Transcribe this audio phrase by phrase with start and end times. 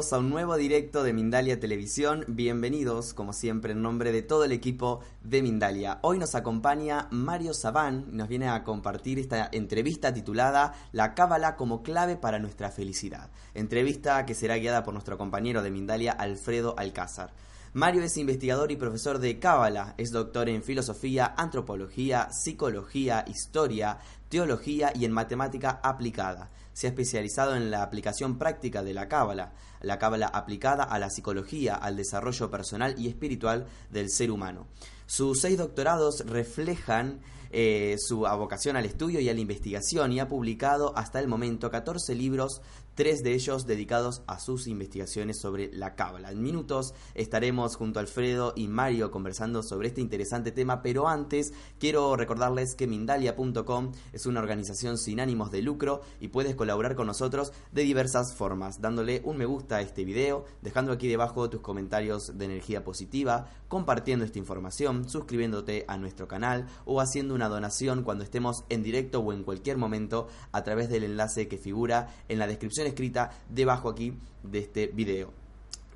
[0.00, 2.24] A un nuevo directo de Mindalia Televisión.
[2.26, 5.98] Bienvenidos, como siempre, en nombre de todo el equipo de Mindalia.
[6.00, 11.54] Hoy nos acompaña Mario Sabán y nos viene a compartir esta entrevista titulada La Cábala
[11.54, 13.28] como clave para nuestra felicidad.
[13.52, 17.34] Entrevista que será guiada por nuestro compañero de Mindalia, Alfredo Alcázar.
[17.72, 24.92] Mario es investigador y profesor de Cábala, es doctor en filosofía, antropología, psicología, historia, teología
[24.92, 26.50] y en matemática aplicada.
[26.72, 31.10] Se ha especializado en la aplicación práctica de la Cábala, la Cábala aplicada a la
[31.10, 34.66] psicología, al desarrollo personal y espiritual del ser humano.
[35.06, 37.20] Sus seis doctorados reflejan
[37.52, 41.70] eh, su vocación al estudio y a la investigación y ha publicado hasta el momento
[41.70, 42.62] 14 libros,
[43.00, 46.32] tres de ellos dedicados a sus investigaciones sobre la cábala.
[46.32, 51.54] En minutos estaremos junto a Alfredo y Mario conversando sobre este interesante tema, pero antes
[51.78, 57.06] quiero recordarles que Mindalia.com es una organización sin ánimos de lucro y puedes colaborar con
[57.06, 61.62] nosotros de diversas formas, dándole un me gusta a este video, dejando aquí debajo tus
[61.62, 68.02] comentarios de energía positiva, compartiendo esta información, suscribiéndote a nuestro canal o haciendo una donación
[68.02, 72.38] cuando estemos en directo o en cualquier momento a través del enlace que figura en
[72.38, 74.12] la descripción escrita debajo aquí
[74.42, 75.39] de este video.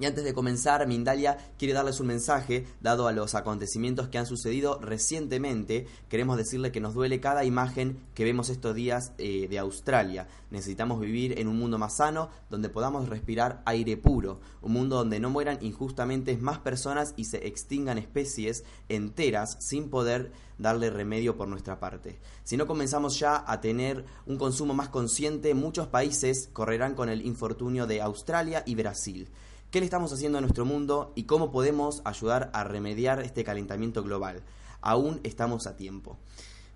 [0.00, 4.27] Y antes de comenzar, Mindalia quiere darles un mensaje, dado a los acontecimientos que han
[4.27, 5.87] sucedido recientemente.
[6.09, 10.27] Queremos decirle que nos duele cada imagen que vemos estos días eh, de Australia.
[10.50, 14.41] Necesitamos vivir en un mundo más sano, donde podamos respirar aire puro.
[14.62, 20.33] Un mundo donde no mueran injustamente más personas y se extingan especies enteras sin poder
[20.59, 22.19] darle remedio por nuestra parte.
[22.43, 27.25] Si no comenzamos ya a tener un consumo más consciente, muchos países correrán con el
[27.25, 29.28] infortunio de Australia y Brasil
[29.75, 34.05] qué le estamos haciendo a nuestro mundo y cómo podemos ayudar a remediar este calentamiento
[34.05, 34.41] global.
[34.81, 36.17] Aún estamos a tiempo.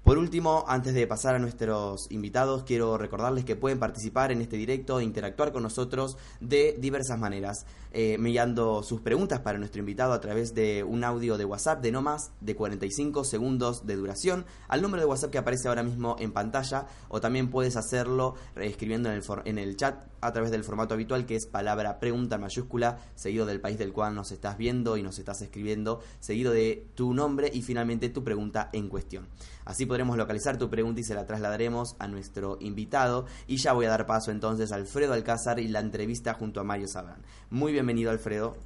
[0.03, 4.57] Por último, antes de pasar a nuestros invitados, quiero recordarles que pueden participar en este
[4.57, 10.13] directo e interactuar con nosotros de diversas maneras, eh, enviando sus preguntas para nuestro invitado
[10.13, 14.45] a través de un audio de WhatsApp de no más de 45 segundos de duración
[14.67, 19.11] al número de WhatsApp que aparece ahora mismo en pantalla o también puedes hacerlo escribiendo
[19.13, 22.99] en el, en el chat a través del formato habitual que es palabra pregunta mayúscula
[23.15, 27.15] seguido del país del cual nos estás viendo y nos estás escribiendo, seguido de tu
[27.15, 29.29] nombre y finalmente tu pregunta en cuestión.
[29.65, 33.27] Así podremos localizar tu pregunta y se la trasladaremos a nuestro invitado.
[33.47, 36.65] Y ya voy a dar paso entonces a Alfredo Alcázar y la entrevista junto a
[36.65, 37.23] Mario Sabán.
[37.51, 38.57] Muy bienvenido, Alfredo.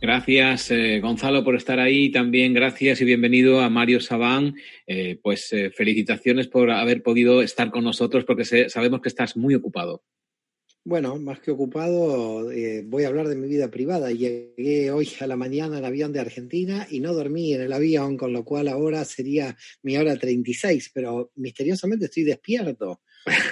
[0.00, 2.10] Gracias, eh, Gonzalo, por estar ahí.
[2.10, 4.54] También gracias y bienvenido a Mario Sabán.
[4.86, 9.54] Eh, pues eh, felicitaciones por haber podido estar con nosotros porque sabemos que estás muy
[9.54, 10.02] ocupado.
[10.84, 14.10] Bueno, más que ocupado, eh, voy a hablar de mi vida privada.
[14.10, 18.16] Llegué hoy a la mañana en avión de Argentina y no dormí en el avión,
[18.16, 23.02] con lo cual ahora sería mi hora 36, pero misteriosamente estoy despierto.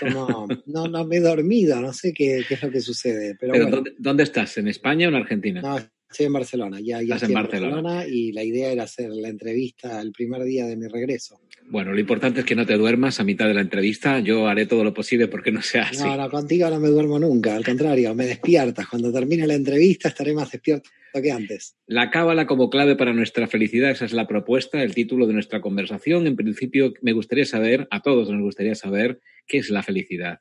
[0.00, 3.36] Como, no, no me he dormido, no sé qué, qué es lo que sucede.
[3.38, 4.56] Pero, Pero bueno, ¿dónde, dónde estás?
[4.56, 5.60] ¿En España o en Argentina?
[5.60, 7.82] no, estoy en Barcelona, ya, ya Estás estoy en en Barcelona.
[7.82, 11.40] Barcelona y la idea era hacer la entrevista el primer día de mi regreso.
[11.68, 14.20] Bueno, lo importante es que no te duermas a mitad de la entrevista.
[14.20, 16.02] Yo haré todo lo posible porque no sea así.
[16.02, 18.86] No, no, contigo no me duermo nunca, al contrario, me despiertas.
[18.86, 20.88] Cuando termine la entrevista estaré más despierto
[21.20, 21.76] que antes.
[21.86, 25.60] La cábala como clave para nuestra felicidad, esa es la propuesta, el título de nuestra
[25.60, 26.26] conversación.
[26.26, 30.40] En principio, me gustaría saber, a todos nos gustaría saber, ¿qué es la felicidad?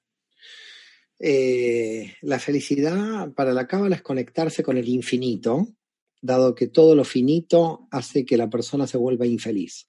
[1.19, 5.67] Eh, la felicidad para la cábala es conectarse con el infinito,
[6.21, 9.87] dado que todo lo finito hace que la persona se vuelva infeliz.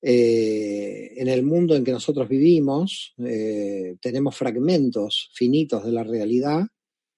[0.00, 6.66] Eh, en el mundo en que nosotros vivimos, eh, tenemos fragmentos finitos de la realidad.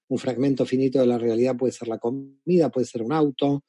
[0.09, 3.65] Un fragmento finito de la realidad puede ser la comida, puede ser un auto.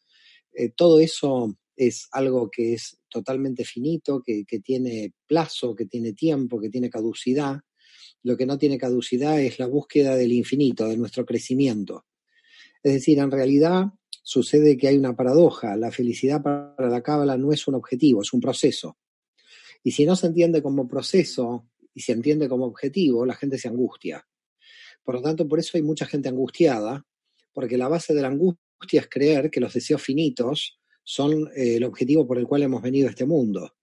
[0.54, 6.13] Eh, todo eso es algo que es totalmente finito, que, que tiene plazo, que tiene
[6.13, 7.60] tiempo, que tiene caducidad.
[8.24, 12.06] Lo que no tiene caducidad es la búsqueda del infinito, de nuestro crecimiento.
[12.84, 13.86] Es decir, en realidad
[14.21, 15.75] sucede que hay una paradoja.
[15.75, 18.97] La felicidad para la cábala no es un objetivo, es un proceso.
[19.83, 23.68] Y si no se entiende como proceso y se entiende como objetivo, la gente se
[23.68, 24.27] angustia.
[25.03, 27.06] Por lo tanto, por eso hay mucha gente angustiada,
[27.53, 31.83] porque la base de la angustia es creer que los deseos finitos son eh, el
[31.83, 33.74] objetivo por el cual hemos venido a este mundo.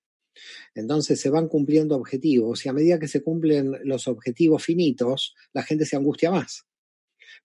[0.74, 5.64] Entonces se van cumpliendo objetivos y a medida que se cumplen los objetivos finitos, la
[5.64, 6.67] gente se angustia más.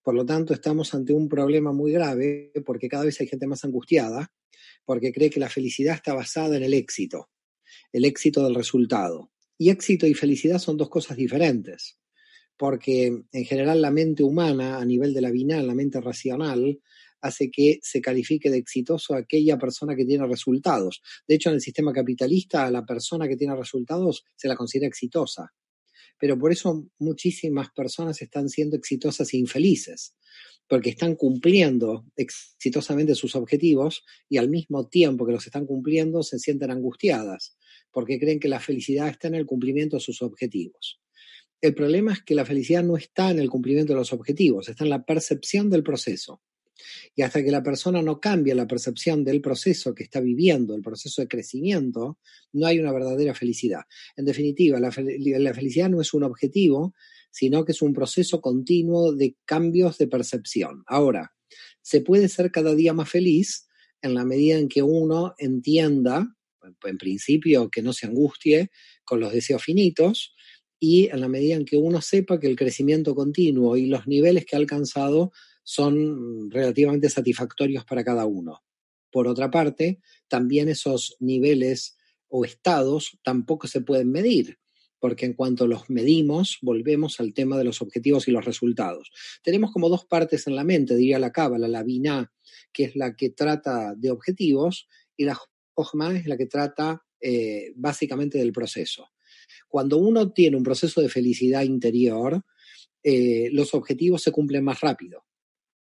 [0.04, 3.64] Por lo tanto, estamos ante un problema muy grave porque cada vez hay gente más
[3.64, 4.30] angustiada
[4.84, 7.30] porque cree que la felicidad está basada en el éxito
[7.92, 9.30] el éxito del resultado.
[9.56, 11.98] Y éxito y felicidad son dos cosas diferentes,
[12.56, 16.80] porque en general la mente humana, a nivel de la binal, la mente racional,
[17.20, 21.00] hace que se califique de exitoso aquella persona que tiene resultados.
[21.26, 24.88] De hecho, en el sistema capitalista, a la persona que tiene resultados se la considera
[24.88, 25.52] exitosa.
[26.24, 30.16] Pero por eso muchísimas personas están siendo exitosas e infelices,
[30.66, 36.38] porque están cumpliendo exitosamente sus objetivos y al mismo tiempo que los están cumpliendo se
[36.38, 37.58] sienten angustiadas,
[37.92, 40.98] porque creen que la felicidad está en el cumplimiento de sus objetivos.
[41.60, 44.84] El problema es que la felicidad no está en el cumplimiento de los objetivos, está
[44.84, 46.40] en la percepción del proceso.
[47.14, 50.82] Y hasta que la persona no cambie la percepción del proceso que está viviendo, el
[50.82, 52.18] proceso de crecimiento,
[52.52, 53.82] no hay una verdadera felicidad.
[54.16, 56.94] En definitiva, la, la felicidad no es un objetivo,
[57.30, 60.82] sino que es un proceso continuo de cambios de percepción.
[60.86, 61.32] Ahora,
[61.82, 63.66] se puede ser cada día más feliz
[64.02, 66.36] en la medida en que uno entienda,
[66.84, 68.70] en principio, que no se angustie
[69.04, 70.34] con los deseos finitos,
[70.78, 74.44] y en la medida en que uno sepa que el crecimiento continuo y los niveles
[74.44, 75.32] que ha alcanzado
[75.64, 78.62] son relativamente satisfactorios para cada uno.
[79.10, 81.96] Por otra parte, también esos niveles
[82.28, 84.58] o estados tampoco se pueden medir
[85.04, 89.10] porque en cuanto los medimos, volvemos al tema de los objetivos y los resultados.
[89.42, 92.32] Tenemos como dos partes en la mente, diría la cábala, la Binah,
[92.72, 95.38] que es la que trata de objetivos, y la
[95.74, 99.10] Jochma es la que trata eh, básicamente del proceso.
[99.68, 102.42] Cuando uno tiene un proceso de felicidad interior,
[103.02, 105.26] eh, los objetivos se cumplen más rápido.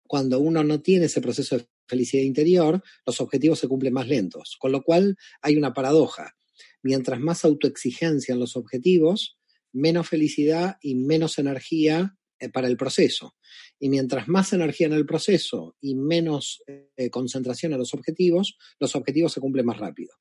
[0.07, 4.57] Cuando uno no tiene ese proceso de felicidad interior, los objetivos se cumplen más lentos.
[4.59, 6.36] Con lo cual hay una paradoja
[6.81, 9.38] mientras más autoexigencia en los objetivos,
[9.74, 13.36] menos felicidad y menos energía eh, para el proceso.
[13.80, 18.95] Y mientras más energía en el proceso y menos eh, concentración en los objetivos, los
[18.95, 20.15] objetivos se cumplen más rápido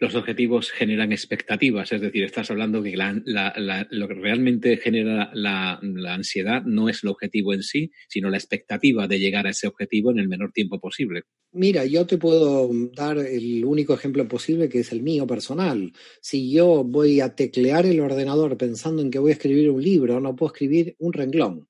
[0.00, 6.62] los objetivos generan expectativas, es decir, estás hablando que lo que realmente genera la, ansiedad
[6.64, 10.18] no es el objetivo en sí, sino la expectativa de llegar a ese objetivo en
[10.18, 11.24] el menor tiempo posible.
[11.52, 15.92] Mira, yo te puedo dar el único ejemplo posible que es el mío personal.
[16.22, 20.18] Si yo voy a teclear el ordenador pensando en que voy a escribir un libro,
[20.18, 21.69] no puedo escribir un renglón.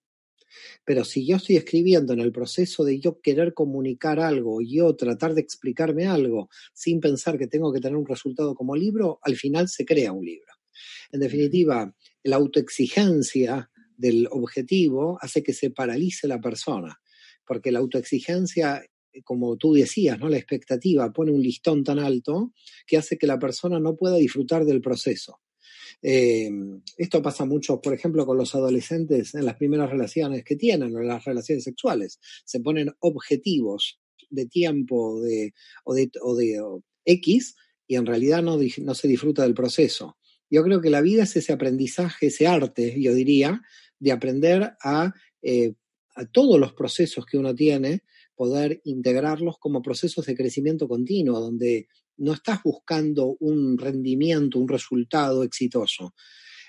[0.84, 5.34] Pero si yo estoy escribiendo en el proceso de yo querer comunicar algo, yo tratar
[5.34, 9.68] de explicarme algo sin pensar que tengo que tener un resultado como libro, al final
[9.68, 10.52] se crea un libro.
[11.12, 17.00] En definitiva, la autoexigencia del objetivo hace que se paralice la persona,
[17.46, 18.82] porque la autoexigencia
[19.24, 20.28] como tú decías, ¿no?
[20.28, 22.52] La expectativa pone un listón tan alto
[22.86, 25.40] que hace que la persona no pueda disfrutar del proceso.
[26.02, 26.50] Eh,
[26.96, 31.06] esto pasa mucho, por ejemplo, con los adolescentes en las primeras relaciones que tienen, en
[31.06, 32.18] las relaciones sexuales.
[32.44, 35.52] Se ponen objetivos de tiempo de,
[35.84, 36.60] o de,
[37.04, 40.16] X y en realidad no, no se disfruta del proceso.
[40.48, 43.62] Yo creo que la vida es ese aprendizaje, ese arte, yo diría,
[43.98, 45.74] de aprender a, eh,
[46.14, 48.02] a todos los procesos que uno tiene,
[48.34, 51.88] poder integrarlos como procesos de crecimiento continuo, donde
[52.20, 56.14] no estás buscando un rendimiento, un resultado exitoso.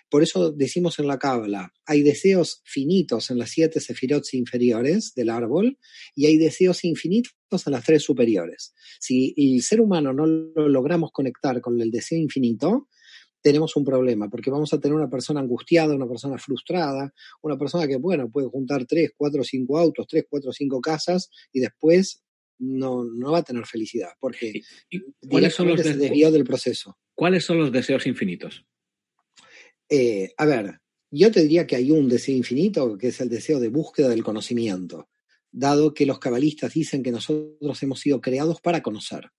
[0.09, 5.29] Por eso decimos en la Cábala, hay deseos finitos en las siete sefirots inferiores del
[5.29, 5.77] árbol
[6.15, 7.33] y hay deseos infinitos
[7.65, 8.73] en las tres superiores.
[8.99, 12.89] Si el ser humano no lo logramos conectar con el deseo infinito,
[13.41, 17.87] tenemos un problema, porque vamos a tener una persona angustiada, una persona frustrada, una persona
[17.87, 22.20] que, bueno, puede juntar tres, cuatro, cinco autos, tres, cuatro, cinco casas y después
[22.61, 24.61] no, no va a tener felicidad, porque
[25.29, 26.97] ¿Cuáles son los se de- desvió del proceso.
[27.13, 28.65] ¿Cuáles son los deseos infinitos?
[29.89, 30.79] Eh, a ver,
[31.11, 34.23] yo te diría que hay un deseo infinito, que es el deseo de búsqueda del
[34.23, 35.09] conocimiento,
[35.51, 39.29] dado que los cabalistas dicen que nosotros hemos sido creados para conocer.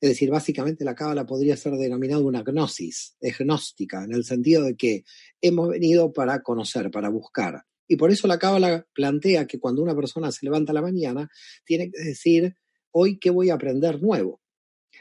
[0.00, 4.64] Es decir, básicamente la cábala podría ser denominada una gnosis, es gnóstica, en el sentido
[4.64, 5.04] de que
[5.40, 7.64] hemos venido para conocer, para buscar.
[7.88, 11.28] Y por eso la cábala plantea que cuando una persona se levanta a la mañana,
[11.64, 12.54] tiene que decir,
[12.90, 14.40] hoy qué voy a aprender nuevo.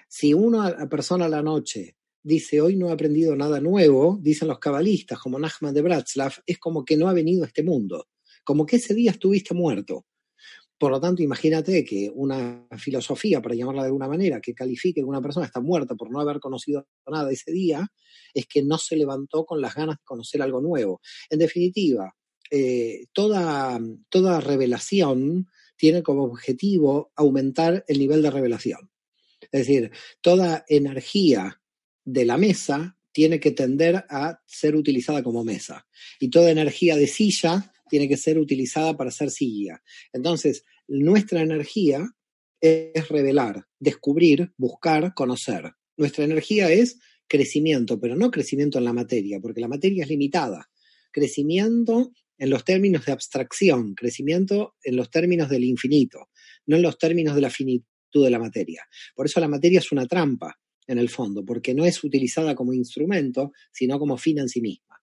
[0.08, 4.60] Si una persona a la noche dice, hoy no he aprendido nada nuevo, dicen los
[4.60, 8.08] cabalistas, como Nachman de Bratslav, es como que no ha venido a este mundo,
[8.44, 10.06] como que ese día estuviste muerto.
[10.78, 15.06] Por lo tanto, imagínate que una filosofía, para llamarla de alguna manera, que califique que
[15.06, 17.88] una persona está muerta por no haber conocido nada ese día,
[18.34, 21.00] es que no se levantó con las ganas de conocer algo nuevo.
[21.30, 22.14] En definitiva,
[22.52, 25.48] eh, toda, toda revelación
[25.78, 28.90] tiene como objetivo aumentar el nivel de revelación.
[29.52, 31.62] Es decir, toda energía
[32.04, 35.88] de la mesa tiene que tender a ser utilizada como mesa.
[36.20, 39.82] Y toda energía de silla tiene que ser utilizada para ser silla.
[40.12, 42.10] Entonces, nuestra energía
[42.60, 45.74] es revelar, descubrir, buscar, conocer.
[45.98, 50.70] Nuestra energía es crecimiento, pero no crecimiento en la materia, porque la materia es limitada.
[51.12, 56.30] Crecimiento en los términos de abstracción, crecimiento en los términos del infinito,
[56.66, 58.84] no en los términos de la finitud de la materia.
[59.16, 62.74] Por eso la materia es una trampa en el fondo, porque no es utilizada como
[62.74, 64.96] instrumento, sino como fin en sí misma.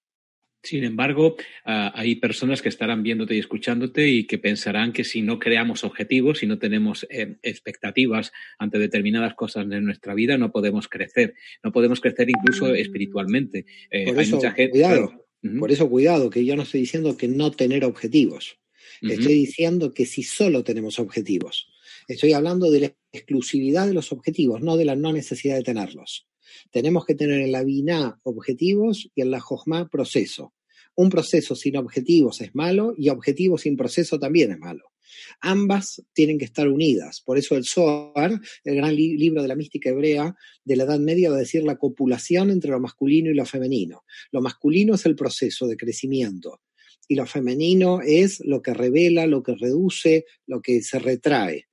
[0.65, 1.35] Sin embargo,
[1.67, 5.83] uh, hay personas que estarán viéndote y escuchándote y que pensarán que si no creamos
[5.83, 11.35] objetivos, si no tenemos eh, expectativas ante determinadas cosas de nuestra vida, no podemos crecer.
[11.65, 13.67] No podemos crecer incluso espiritualmente.
[13.91, 14.71] Eh, Por hay eso, mucha gente.
[14.71, 15.22] cuidado, claro.
[15.59, 18.59] Por eso cuidado, que yo no estoy diciendo que no tener objetivos.
[19.01, 21.69] Estoy diciendo que si solo tenemos objetivos.
[22.07, 26.29] Estoy hablando de la exclusividad de los objetivos, no de la no necesidad de tenerlos.
[26.71, 30.55] Tenemos que tener en la Binah objetivos y en la Jojma proceso.
[30.95, 34.92] Un proceso sin objetivos es malo y objetivo sin proceso también es malo.
[35.40, 37.21] Ambas tienen que estar unidas.
[37.21, 41.00] Por eso el Zohar, el gran li- libro de la mística hebrea de la Edad
[41.00, 44.04] Media, va a decir la copulación entre lo masculino y lo femenino.
[44.31, 46.61] Lo masculino es el proceso de crecimiento
[47.09, 51.69] y lo femenino es lo que revela, lo que reduce, lo que se retrae.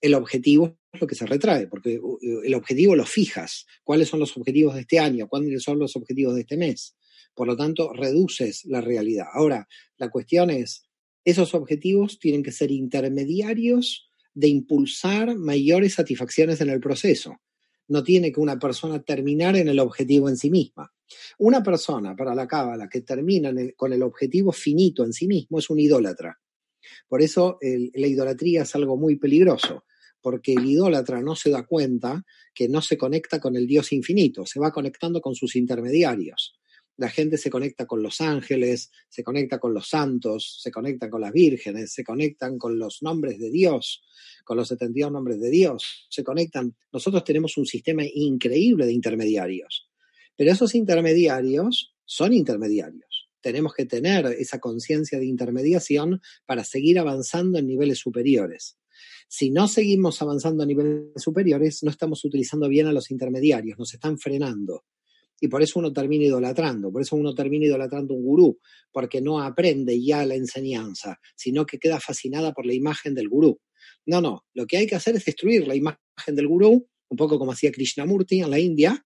[0.00, 1.98] El objetivo es lo que se retrae, porque
[2.44, 3.66] el objetivo lo fijas.
[3.82, 5.26] ¿Cuáles son los objetivos de este año?
[5.28, 6.94] ¿Cuáles son los objetivos de este mes?
[7.34, 9.26] Por lo tanto, reduces la realidad.
[9.32, 9.66] Ahora,
[9.98, 10.85] la cuestión es,
[11.26, 17.40] esos objetivos tienen que ser intermediarios de impulsar mayores satisfacciones en el proceso.
[17.88, 20.92] No tiene que una persona terminar en el objetivo en sí misma.
[21.38, 25.68] Una persona, para la cábala, que termina con el objetivo finito en sí mismo es
[25.68, 26.38] un idólatra.
[27.08, 29.84] Por eso la idolatría es algo muy peligroso,
[30.20, 34.46] porque el idólatra no se da cuenta que no se conecta con el Dios infinito,
[34.46, 36.55] se va conectando con sus intermediarios.
[36.98, 41.20] La gente se conecta con los ángeles, se conecta con los santos, se conecta con
[41.20, 44.02] las vírgenes, se conectan con los nombres de Dios,
[44.44, 46.74] con los 72 nombres de Dios, se conectan.
[46.92, 49.90] Nosotros tenemos un sistema increíble de intermediarios,
[50.36, 53.28] pero esos intermediarios son intermediarios.
[53.42, 58.78] Tenemos que tener esa conciencia de intermediación para seguir avanzando en niveles superiores.
[59.28, 63.92] Si no seguimos avanzando a niveles superiores, no estamos utilizando bien a los intermediarios, nos
[63.92, 64.84] están frenando.
[65.40, 68.58] Y por eso uno termina idolatrando, por eso uno termina idolatrando un gurú,
[68.90, 73.60] porque no aprende ya la enseñanza, sino que queda fascinada por la imagen del gurú.
[74.06, 75.98] No, no, lo que hay que hacer es destruir la imagen
[76.34, 79.04] del gurú, un poco como hacía Krishnamurti en la India,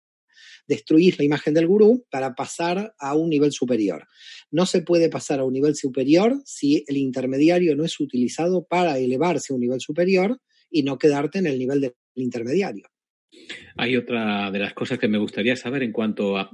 [0.66, 4.06] destruir la imagen del gurú para pasar a un nivel superior.
[4.50, 8.98] No se puede pasar a un nivel superior si el intermediario no es utilizado para
[8.98, 12.88] elevarse a un nivel superior y no quedarte en el nivel del intermediario.
[13.76, 16.50] Hay otra de las cosas que me gustaría saber en cuanto a,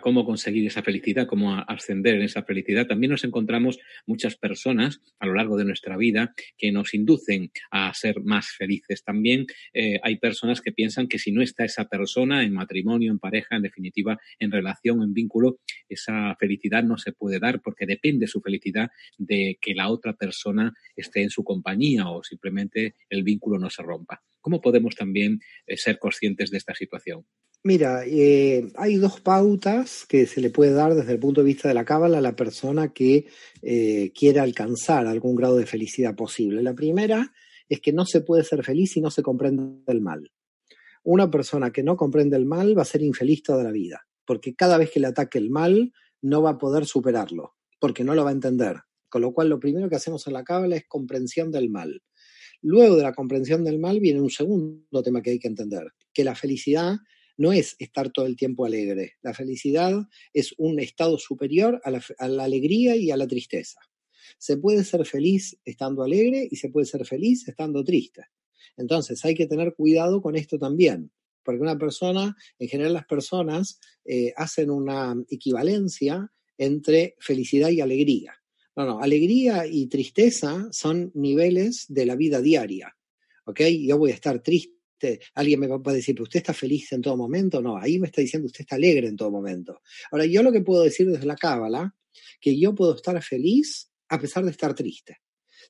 [0.00, 2.86] cómo conseguir esa felicidad, cómo ascender en esa felicidad.
[2.86, 7.92] También nos encontramos muchas personas a lo largo de nuestra vida que nos inducen a
[7.94, 9.04] ser más felices.
[9.04, 13.18] También eh, hay personas que piensan que si no está esa persona en matrimonio, en
[13.18, 18.26] pareja, en definitiva, en relación, en vínculo, esa felicidad no se puede dar porque depende
[18.26, 23.58] su felicidad de que la otra persona esté en su compañía o simplemente el vínculo
[23.58, 24.22] no se rompa.
[24.44, 27.24] ¿Cómo podemos también eh, ser conscientes de esta situación?
[27.62, 31.66] Mira, eh, hay dos pautas que se le puede dar desde el punto de vista
[31.66, 33.24] de la cábala a la persona que
[33.62, 36.62] eh, quiera alcanzar algún grado de felicidad posible.
[36.62, 37.32] La primera
[37.70, 40.30] es que no se puede ser feliz si no se comprende el mal.
[41.04, 44.06] Una persona que no comprende el mal va a ser infeliz toda la vida.
[44.26, 48.14] porque cada vez que le ataque el mal, no va a poder superarlo, porque no
[48.14, 48.76] lo va a entender.
[49.08, 52.02] Con lo cual, lo primero que hacemos en la cábala es comprensión del mal.
[52.66, 56.24] Luego de la comprensión del mal viene un segundo tema que hay que entender, que
[56.24, 56.96] la felicidad
[57.36, 59.16] no es estar todo el tiempo alegre.
[59.20, 59.92] La felicidad
[60.32, 63.80] es un estado superior a la, alegría y a la tristeza.
[64.38, 68.22] Se puede ser feliz estando alegre y se puede ser feliz estando triste.
[68.78, 73.78] Entonces hay que tener cuidado con esto también, porque una persona, en general las personas
[74.06, 78.32] eh, hacen una equivalencia entre felicidad y alegría.
[78.76, 82.96] No, no, alegría y tristeza son niveles de la vida diaria.
[83.46, 83.60] ¿Ok?
[83.86, 84.74] Yo voy a estar triste
[85.34, 87.60] alguien me va a decir, pero usted está feliz en todo momento.
[87.60, 89.80] No, ahí me está diciendo usted está alegre en todo momento.
[90.10, 91.94] Ahora, yo lo que puedo decir desde la cábala,
[92.40, 95.18] que yo puedo estar feliz a pesar de estar triste.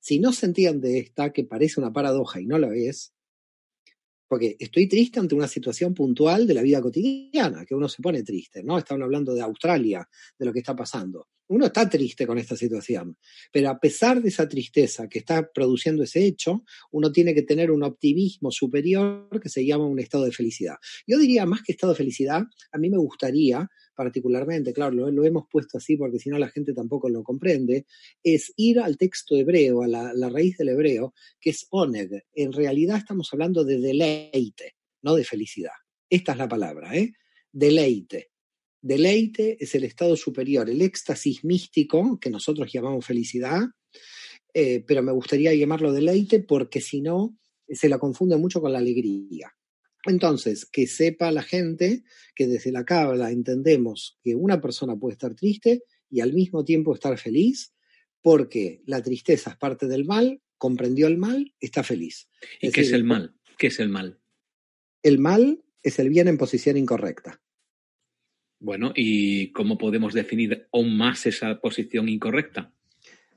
[0.00, 3.12] Si no se entiende esta, que parece una paradoja y no lo es,
[4.34, 8.24] porque estoy triste ante una situación puntual de la vida cotidiana, que uno se pone
[8.24, 8.76] triste, ¿no?
[8.76, 11.28] Estaban hablando de Australia, de lo que está pasando.
[11.46, 13.16] Uno está triste con esta situación,
[13.52, 17.70] pero a pesar de esa tristeza que está produciendo ese hecho, uno tiene que tener
[17.70, 20.78] un optimismo superior que se llama un estado de felicidad.
[21.06, 25.46] Yo diría más que estado de felicidad, a mí me gustaría particularmente, claro, lo, hemos
[25.50, 27.86] puesto así porque si no la gente tampoco lo comprende,
[28.22, 32.24] es ir al texto hebreo, a la, la raíz del hebreo, que es oneg.
[32.34, 35.72] En realidad estamos hablando de deleite, no de felicidad.
[36.08, 37.12] Esta es la palabra, ¿eh?
[37.50, 38.30] Deleite.
[38.80, 43.62] Deleite es el estado superior, el éxtasis místico, que nosotros llamamos felicidad,
[44.52, 47.36] eh, pero me gustaría llamarlo deleite porque si no,
[47.68, 49.50] se la confunde mucho con la alegría.
[50.06, 52.02] Entonces, que sepa la gente
[52.34, 56.94] que desde la cábala entendemos que una persona puede estar triste y al mismo tiempo
[56.94, 57.72] estar feliz,
[58.22, 62.28] porque la tristeza es parte del mal, comprendió el mal, está feliz.
[62.60, 63.34] ¿Y es qué decir, es el mal?
[63.58, 64.20] ¿Qué es el mal?
[65.02, 67.40] El mal es el bien en posición incorrecta.
[68.60, 72.72] Bueno, ¿y cómo podemos definir aún más esa posición incorrecta?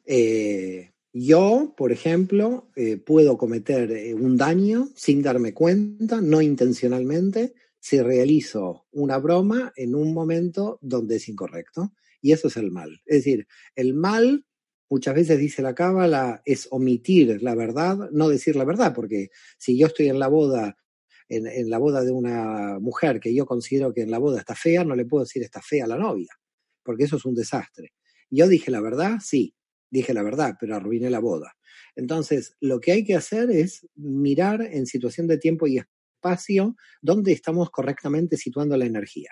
[0.05, 7.55] Eh, yo, por ejemplo, eh, puedo cometer eh, un daño sin darme cuenta, no intencionalmente,
[7.79, 11.93] si realizo una broma en un momento donde es incorrecto.
[12.21, 13.01] Y eso es el mal.
[13.05, 14.45] Es decir, el mal,
[14.89, 19.77] muchas veces dice la cábala, es omitir la verdad, no decir la verdad, porque si
[19.77, 20.77] yo estoy en la boda,
[21.29, 24.55] en, en, la boda de una mujer que yo considero que en la boda está
[24.55, 26.29] fea, no le puedo decir está fea a la novia,
[26.83, 27.93] porque eso es un desastre.
[28.29, 29.55] Yo dije la verdad, sí,
[29.89, 31.55] dije la verdad, pero arruiné la boda.
[31.95, 37.31] Entonces, lo que hay que hacer es mirar en situación de tiempo y espacio dónde
[37.31, 39.31] estamos correctamente situando la energía.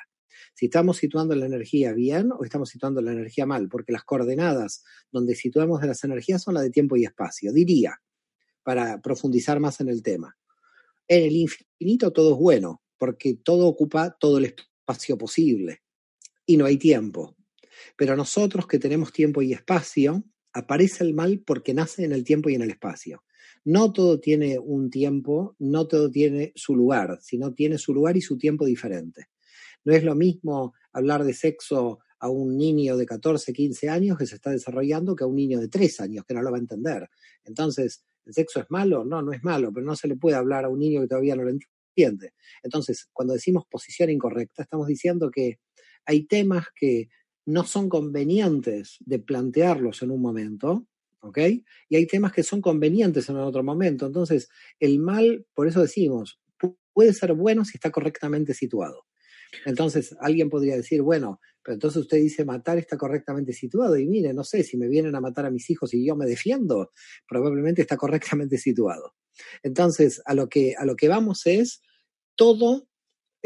[0.54, 4.84] Si estamos situando la energía bien o estamos situando la energía mal, porque las coordenadas
[5.12, 7.52] donde situamos las energías son las de tiempo y espacio.
[7.52, 8.02] Diría,
[8.64, 10.38] para profundizar más en el tema,
[11.08, 15.84] en el infinito todo es bueno, porque todo ocupa todo el espacio posible
[16.46, 17.36] y no hay tiempo.
[17.98, 20.24] Pero nosotros que tenemos tiempo y espacio,
[20.56, 23.24] aparece el mal porque nace en el tiempo y en el espacio.
[23.66, 28.22] No todo tiene un tiempo, no todo tiene su lugar, sino tiene su lugar y
[28.22, 29.28] su tiempo diferente.
[29.84, 34.26] No es lo mismo hablar de sexo a un niño de 14, 15 años que
[34.26, 36.62] se está desarrollando que a un niño de 3 años que no lo va a
[36.62, 37.10] entender.
[37.44, 39.04] Entonces, ¿el sexo es malo?
[39.04, 41.36] No, no es malo, pero no se le puede hablar a un niño que todavía
[41.36, 42.34] no lo entiende.
[42.64, 45.60] Entonces, cuando decimos posición incorrecta, estamos diciendo que
[46.06, 47.10] hay temas que
[47.46, 50.88] no son convenientes de plantearlos en un momento,
[51.20, 51.38] ¿ok?
[51.90, 54.06] Y hay temas que son convenientes en otro momento.
[54.06, 56.40] Entonces, el mal, por eso decimos,
[56.94, 59.06] puede ser bueno si está correctamente situado.
[59.66, 63.98] Entonces, alguien podría decir, bueno, pero entonces usted dice matar está correctamente situado.
[63.98, 66.26] Y mire, no sé, si me vienen a matar a mis hijos y yo me
[66.26, 66.92] defiendo,
[67.28, 69.16] probablemente está correctamente situado.
[69.64, 71.82] Entonces, a lo que, a lo que vamos es,
[72.36, 72.88] todo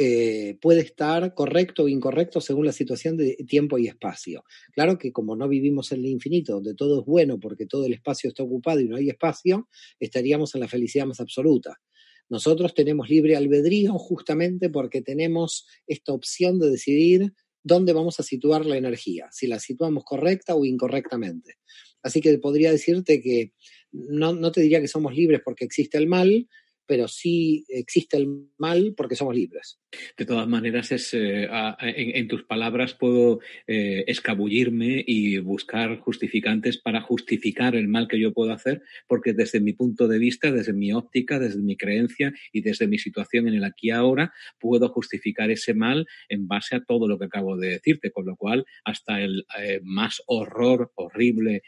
[0.02, 4.46] eh, puede estar correcto o incorrecto según la situación de tiempo y espacio.
[4.72, 7.92] Claro que como no vivimos en el infinito, donde todo es bueno porque todo el
[7.92, 9.68] espacio está ocupado y no hay espacio,
[10.00, 11.82] estaríamos en la felicidad más absoluta.
[12.30, 18.66] Nosotros tenemos libre albedrío justamente porque tenemos esta opción de decidir dónde vamos a situar
[18.66, 21.56] la energía, si la situamos correcta o incorrectamente.
[22.02, 23.52] Así que podría decirte que
[23.92, 26.48] no, no te diría que somos libres porque existe el mal,
[26.90, 29.80] pero sí existe el mal porque somos libres.
[30.18, 31.48] De todas maneras, es, eh,
[31.82, 38.34] en, tus palabras puedo eh, escabullirme y buscar justificantes para justificar el mal que yo
[38.34, 42.62] puedo hacer, porque desde mi punto de vista, desde mi óptica, desde mi creencia y
[42.62, 46.84] desde mi situación en el aquí y ahora, puedo justificar ese mal en base a
[46.84, 51.62] todo lo que acabo de decirte, con lo cual hasta el eh, más horror, horrible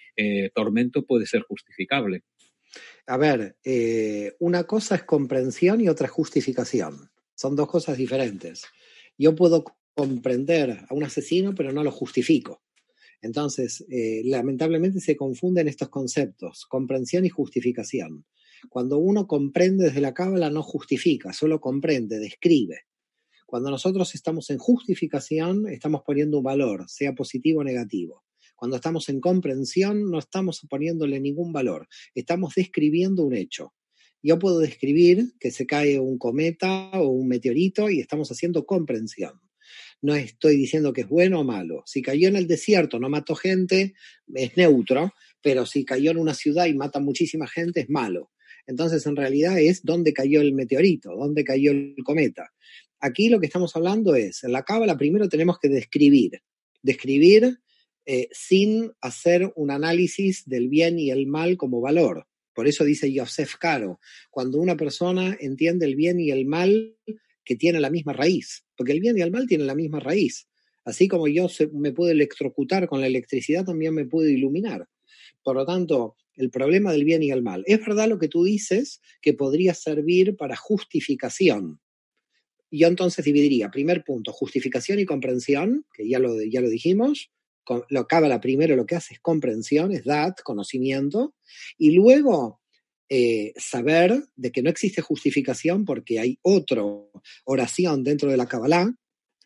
[0.55, 2.23] tormento puede ser justificable.
[3.07, 7.11] A ver, eh, una cosa es comprensión y otra es justificación.
[7.35, 8.63] Son dos cosas diferentes.
[9.17, 12.61] Yo puedo comprender a un asesino, pero no lo justifico.
[13.21, 18.25] Entonces, eh, lamentablemente se confunden estos conceptos, comprensión y justificación.
[18.69, 22.81] Cuando uno comprende desde la cábala no justifica, solo comprende, describe.
[23.45, 28.23] Cuando nosotros estamos en justificación, estamos poniendo un valor, sea positivo o negativo.
[28.61, 33.73] Cuando estamos en comprensión, no estamos poniéndole ningún valor, estamos describiendo un hecho.
[34.21, 39.41] Yo puedo describir que se cae un cometa o un meteorito y estamos haciendo comprensión.
[39.99, 41.81] No estoy diciendo que es bueno o malo.
[41.87, 43.95] Si cayó en el desierto, no mató gente,
[44.31, 48.29] es neutro, pero si cayó en una ciudad y mata muchísima gente, es malo.
[48.67, 52.51] Entonces, en realidad es dónde cayó el meteorito, dónde cayó el cometa.
[52.99, 56.43] Aquí lo que estamos hablando es, en la cábala primero tenemos que describir,
[56.83, 57.57] describir
[58.05, 62.27] eh, sin hacer un análisis del bien y el mal como valor.
[62.53, 66.97] Por eso dice Joseph Caro, cuando una persona entiende el bien y el mal
[67.45, 70.47] que tiene la misma raíz, porque el bien y el mal tienen la misma raíz.
[70.83, 74.87] Así como yo me puedo electrocutar con la electricidad, también me puedo iluminar.
[75.43, 77.63] Por lo tanto, el problema del bien y el mal.
[77.67, 81.79] Es verdad lo que tú dices, que podría servir para justificación.
[82.71, 87.31] Yo entonces dividiría, primer punto, justificación y comprensión, que ya lo, ya lo dijimos,
[87.89, 91.35] lo la primero lo que hace es comprensión, es dat, conocimiento,
[91.77, 92.61] y luego
[93.09, 96.83] eh, saber de que no existe justificación porque hay otra
[97.45, 98.93] oración dentro de la Kabbalah,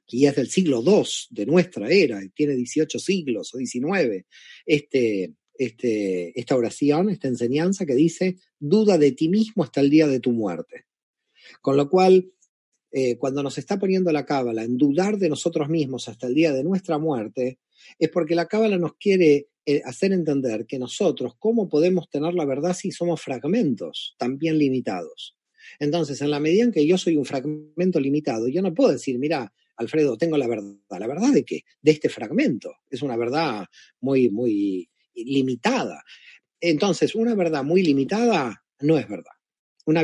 [0.08, 4.26] y es del siglo II de nuestra era, tiene 18 siglos o 19,
[4.66, 10.08] este, este, esta oración, esta enseñanza que dice, duda de ti mismo hasta el día
[10.08, 10.86] de tu muerte.
[11.62, 12.32] Con lo cual,
[12.92, 16.54] eh, cuando nos está poniendo la cábala en dudar de nosotros mismos hasta el día
[16.54, 17.60] de nuestra muerte,
[18.00, 22.46] es porque la cábala nos quiere eh, hacer entender que nosotros, ¿cómo podemos tener la
[22.46, 25.38] verdad si somos fragmentos también limitados?
[25.80, 29.18] Entonces, en la medida en que yo soy un fragmento limitado, yo no puedo decir,
[29.18, 30.78] mira, Alfredo, tengo la verdad.
[30.90, 31.62] ¿La verdad de qué?
[31.82, 32.76] De este fragmento.
[32.90, 33.66] Es una verdad
[34.00, 36.04] muy, muy limitada.
[36.62, 39.34] Entonces, una verdad muy limitada no es verdad.
[39.86, 40.04] Una,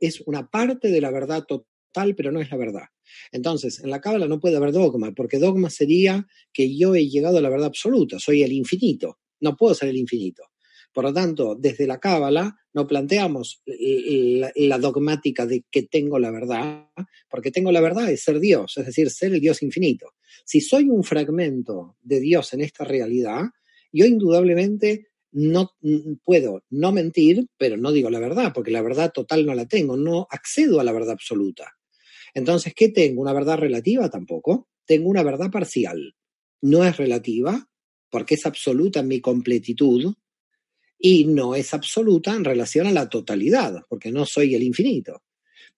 [0.00, 2.88] es una parte de la verdad total tal, pero no es la verdad.
[3.32, 7.38] Entonces, en la Cábala no puede haber dogma, porque dogma sería que yo he llegado
[7.38, 10.42] a la verdad absoluta, soy el infinito, no puedo ser el infinito.
[10.92, 16.86] Por lo tanto, desde la Cábala no planteamos la, dogmática de que tengo la verdad,
[17.28, 20.12] porque tengo la verdad es ser Dios, es decir, ser el Dios infinito.
[20.44, 23.42] Si soy un fragmento de Dios en esta realidad,
[23.92, 25.72] yo indudablemente no
[26.22, 29.96] puedo no mentir, pero no digo la verdad, porque la verdad total no la tengo,
[29.96, 31.72] no accedo a la verdad absoluta.
[32.34, 33.22] Entonces, ¿qué tengo?
[33.22, 34.10] ¿Una verdad relativa?
[34.10, 34.68] Tampoco.
[34.84, 36.14] Tengo una verdad parcial.
[36.60, 37.68] No es relativa,
[38.10, 40.14] porque es absoluta en mi completitud,
[40.98, 45.22] y no es absoluta en relación a la totalidad, porque no soy el infinito.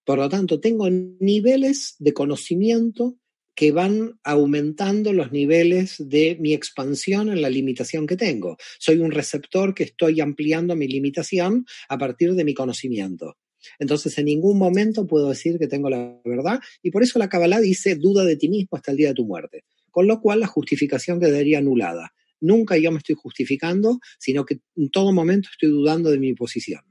[0.05, 3.19] Por lo tanto, tengo niveles de conocimiento
[3.57, 8.57] que van aumentando los niveles de mi expansión en la limitación que tengo.
[8.79, 13.37] Soy un receptor que estoy ampliando mi limitación a partir de mi conocimiento.
[13.79, 17.61] Entonces, en ningún momento puedo decir que tengo la verdad y por eso la Kabbalah
[17.61, 19.65] dice duda de ti mismo hasta el día de tu muerte.
[19.91, 22.13] Con lo cual, la justificación quedaría anulada.
[22.41, 26.83] Nunca yo me estoy justificando, sino que en todo momento estoy dudando de mi posición.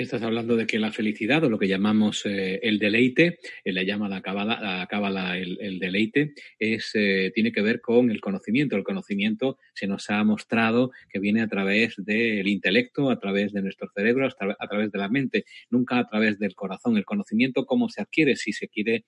[0.00, 3.84] Estás hablando de que la felicidad o lo que llamamos eh, el deleite, eh, le
[3.84, 8.76] llama la cábala, el, deleite, es, eh, tiene que ver con el conocimiento.
[8.76, 13.60] El conocimiento se nos ha mostrado que viene a través del intelecto, a través de
[13.60, 16.96] nuestro cerebro, a través de la mente, nunca a través del corazón.
[16.96, 18.36] El conocimiento, ¿cómo se adquiere?
[18.36, 19.04] Si se quiere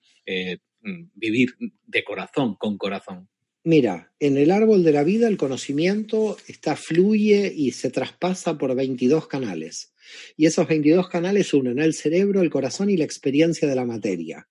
[0.83, 1.55] mm, vivir
[1.87, 3.27] de corazón, con corazón.
[3.63, 8.75] Mira, en el árbol de la vida el conocimiento está fluye y se traspasa por
[8.75, 9.92] 22 canales.
[10.37, 14.47] Y esos 22 canales unen el cerebro, el corazón y la experiencia de la materia.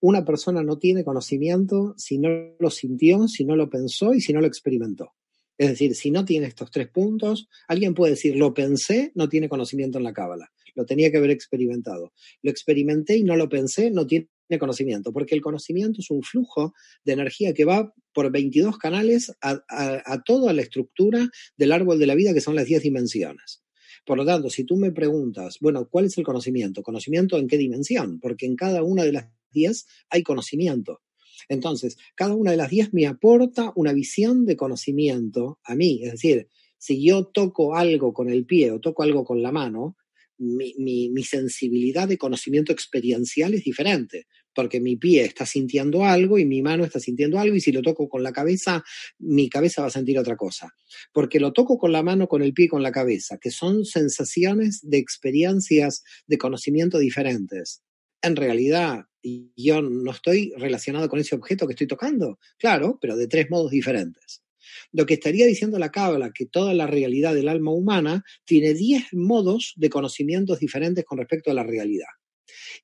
[0.00, 2.28] Una persona no tiene conocimiento si no
[2.58, 5.14] lo sintió, si no lo pensó y si no lo experimentó.
[5.58, 9.48] Es decir, si no tiene estos tres puntos, alguien puede decir, lo pensé, no tiene
[9.48, 10.52] conocimiento en la cábala.
[10.76, 12.12] Lo tenía que haber experimentado.
[12.42, 14.28] Lo experimenté y no lo pensé, no tiene
[14.60, 16.72] conocimiento, porque el conocimiento es un flujo
[17.04, 22.14] de energía que va por 22 canales a, toda la estructura del árbol de la
[22.14, 23.62] vida, que son las 10 dimensiones.
[24.08, 26.82] Por lo tanto, si tú me preguntas, bueno, ¿cuál es el conocimiento?
[26.82, 28.18] ¿Conocimiento en qué dimensión?
[28.20, 31.02] Porque en cada una de las 10 hay conocimiento.
[31.50, 36.00] Entonces, cada una de las 10 me aporta una visión de conocimiento a mí.
[36.02, 39.98] Es decir, si yo toco algo con el pie o toco algo con la mano,
[40.38, 44.26] mi, sensibilidad de conocimiento experiencial es diferente,
[44.58, 47.80] porque mi pie está sintiendo algo y mi mano está sintiendo algo y si lo
[47.80, 48.82] toco con la cabeza,
[49.20, 50.74] mi cabeza va a sentir otra cosa.
[51.12, 53.84] Porque lo toco con la mano, con el pie y con la cabeza, que son
[53.84, 57.84] sensaciones de experiencias de conocimiento diferentes.
[58.20, 62.40] En realidad, yo no estoy relacionado con ese objeto que estoy tocando.
[62.58, 64.42] Claro, pero de tres modos diferentes.
[64.90, 69.04] Lo que estaría diciendo la cábala, que toda la realidad del alma humana tiene diez
[69.12, 72.08] modos de conocimientos diferentes con respecto a la realidad.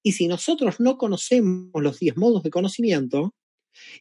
[0.02, 3.34] Y si nosotros no conocemos los diez modos de conocimiento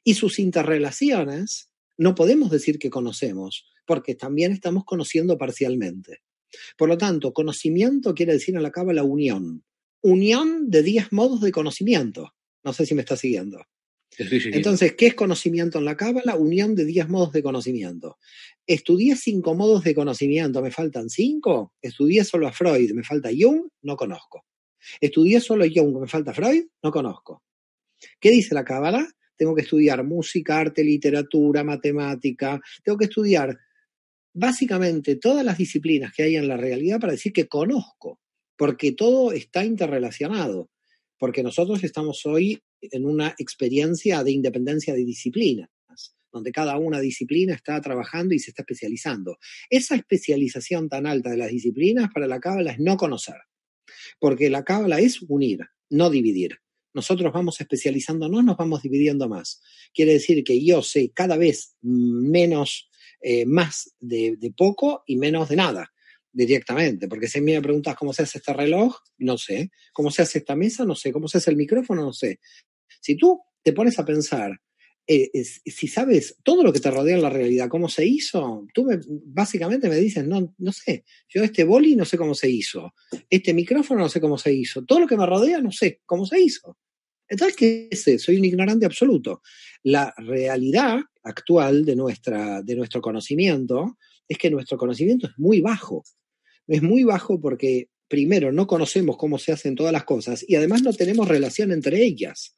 [0.04, 6.20] y sus interrelaciones, no podemos decir que conocemos, porque también estamos conociendo parcialmente.
[6.78, 9.64] Por lo tanto, conocimiento quiere decir en la cábala unión.
[10.02, 12.34] Unión de diez modos de conocimiento.
[12.64, 13.64] No sé si me está siguiendo.
[14.18, 16.36] Entonces, ¿qué es conocimiento en la cábala?
[16.36, 18.18] Unión de diez modos de conocimiento.
[18.68, 21.74] Estudié cinco modos de conocimiento, me faltan cinco.
[21.82, 24.46] Estudié solo a Freud, me falta Jung, no conozco.
[25.00, 27.44] Estudié solo Jung, me falta Freud, no conozco.
[28.20, 29.08] ¿Qué dice la cábala?
[29.36, 32.62] Tengo que estudiar música, arte, literatura, matemática.
[32.84, 33.58] Tengo que estudiar
[34.34, 38.20] básicamente todas las disciplinas que hay en la realidad para decir que conozco,
[38.58, 40.70] porque todo está interrelacionado,
[41.18, 45.70] porque nosotros estamos hoy en una experiencia de independencia de disciplinas,
[46.32, 49.38] donde cada una disciplina está trabajando y se está especializando.
[49.70, 53.36] Esa especialización tan alta de las disciplinas para la cábala es no conocer,
[54.20, 56.58] porque la cábala es unir, no dividir.
[56.94, 59.62] Nosotros vamos especializándonos, nos vamos dividiendo más.
[59.94, 62.90] Quiere decir que yo sé cada vez menos,
[63.22, 65.92] eh, más de, poco y menos de nada
[66.32, 70.40] directamente, porque si me preguntas cómo se hace este reloj, no sé, cómo se hace
[70.40, 72.40] esta mesa, no sé, cómo se hace el micrófono, no sé.
[73.02, 74.60] Si tú te pones a pensar,
[75.06, 78.88] eh, si sabes todo lo que te rodea en la realidad, cómo se hizo, tú
[79.26, 82.94] básicamente me dices, no, no sé, yo este boli no sé cómo se hizo,
[83.30, 86.26] este micrófono no sé cómo se hizo, todo lo que me rodea no sé cómo
[86.26, 86.78] se hizo.
[87.28, 88.22] Entonces, ¿qué es?
[88.22, 89.42] Soy un ignorante absoluto.
[89.82, 96.04] La realidad actual de, nuestra, de nuestro conocimiento es que nuestro conocimiento es muy bajo.
[96.68, 100.84] Es muy bajo porque, primero, no conocemos cómo se hacen todas las cosas y además
[100.84, 102.56] no tenemos relación entre ellas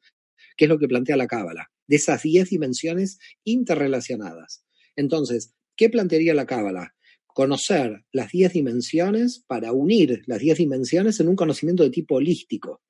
[0.56, 4.64] que es lo que plantea la Cábala, de esas diez dimensiones interrelacionadas.
[4.96, 6.94] Entonces, ¿qué plantearía la Cábala?
[7.26, 12.82] Conocer las diez dimensiones para unir las diez dimensiones en un conocimiento de tipo holístico.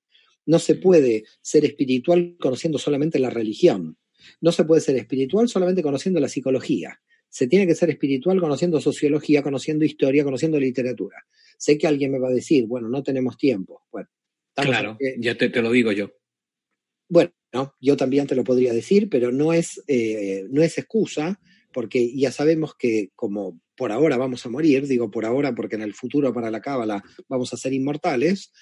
[0.47, 3.99] No se puede ser espiritual conociendo solamente la religión.
[4.41, 7.01] No se puede ser espiritual solamente conociendo la psicología.
[7.29, 11.27] Se tiene que ser espiritual conociendo sociología, conociendo historia, conociendo literatura.
[11.59, 13.83] Sé que alguien me va a decir, bueno, no tenemos tiempo.
[13.91, 14.09] Bueno,
[14.55, 16.13] claro, ya te, te, lo digo yo.
[17.09, 17.33] Bueno,
[17.81, 21.41] yo también te lo podría decir, pero no es, eh, no es excusa,
[21.73, 25.83] porque ya sabemos que como por ahora vamos a morir, digo por ahora porque en
[25.83, 28.53] el futuro para la cábala vamos a ser inmortales,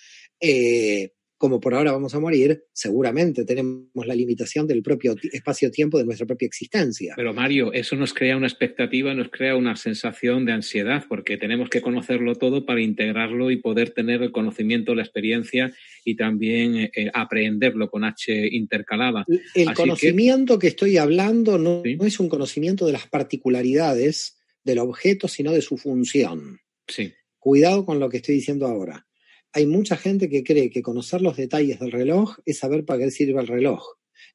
[0.41, 1.13] eh,
[1.45, 6.27] como por ahora vamos a morir, seguramente tenemos la limitación del propio espacio-tiempo de nuestra
[6.27, 7.13] propia existencia.
[7.19, 11.69] Pero Mario, eso nos crea una expectativa, nos crea una sensación de ansiedad, porque tenemos
[11.69, 15.71] que conocerlo todo para integrarlo y poder tener el conocimiento, la experiencia
[16.03, 19.27] y también eh, aprenderlo con H intercalada.
[19.55, 20.69] El conocimiento que...
[20.69, 21.97] estoy hablando no, ¿Sí?
[21.97, 26.61] no es un conocimiento de las particularidades del objeto, sino de su función.
[26.89, 27.13] Sí.
[27.39, 29.05] Cuidado con lo que estoy diciendo ahora
[29.55, 33.11] hay mucha gente que cree que conocer los detalles del reloj es saber para qué
[33.13, 33.87] sirve el reloj.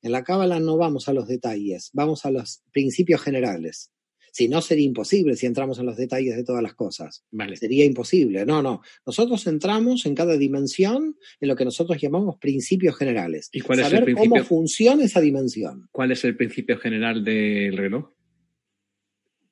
[0.01, 3.91] En la cábala no vamos a los detalles, vamos a los principios generales.
[4.31, 7.25] Si no, sería imposible si entramos en los detalles de todas las cosas.
[7.31, 7.57] Vale.
[7.57, 8.45] Sería imposible.
[8.45, 8.81] No, no.
[9.05, 13.49] Nosotros entramos en cada dimensión en lo que nosotros llamamos principios generales.
[13.51, 14.29] ¿Y cuál Saber es el principio?
[14.29, 15.89] cómo funciona esa dimensión.
[15.91, 18.13] ¿Cuál es el principio general del reloj?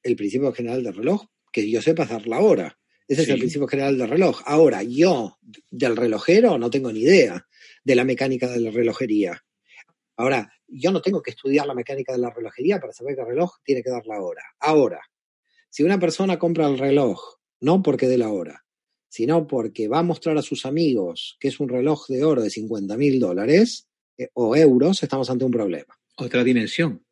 [0.03, 2.77] El principio general del reloj, que yo sepa, es dar la hora.
[3.07, 3.29] Ese Sí.
[3.29, 4.41] es el principio general del reloj.
[4.45, 5.37] Ahora, yo
[5.71, 7.47] del relojero no tengo ni idea
[7.83, 9.43] de la mecánica de la relojería.
[10.17, 13.27] Ahora, yo no tengo que estudiar la mecánica de la relojería para saber que el
[13.27, 14.41] reloj tiene que dar la hora.
[14.59, 14.99] Ahora,
[15.69, 17.19] si una persona compra el reloj,
[17.61, 18.65] no porque dé la hora,
[19.09, 22.49] sino porque va a mostrar a sus amigos que es un reloj de oro de
[22.49, 25.97] 50 mil dólares eh, o euros, estamos ante un problema.
[26.17, 27.05] Otra dimensión.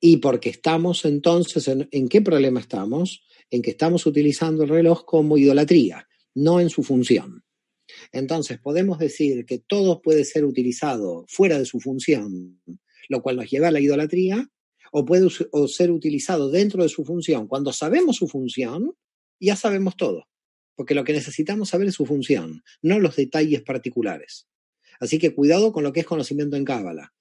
[0.00, 3.24] Y porque estamos entonces, en, ¿en qué problema estamos?
[3.50, 7.44] En que estamos utilizando el reloj como idolatría, no en su función.
[8.12, 12.60] Entonces, podemos decir que todo puede ser utilizado fuera de su función,
[13.08, 14.50] lo cual nos lleva a la idolatría,
[14.92, 17.46] o puede o ser utilizado dentro de su función.
[17.46, 18.94] Cuando sabemos su función,
[19.40, 20.26] ya sabemos todo,
[20.74, 24.46] porque lo que necesitamos saber es su función, no los detalles particulares.
[25.00, 27.14] Así que cuidado con lo que es conocimiento en Cábala.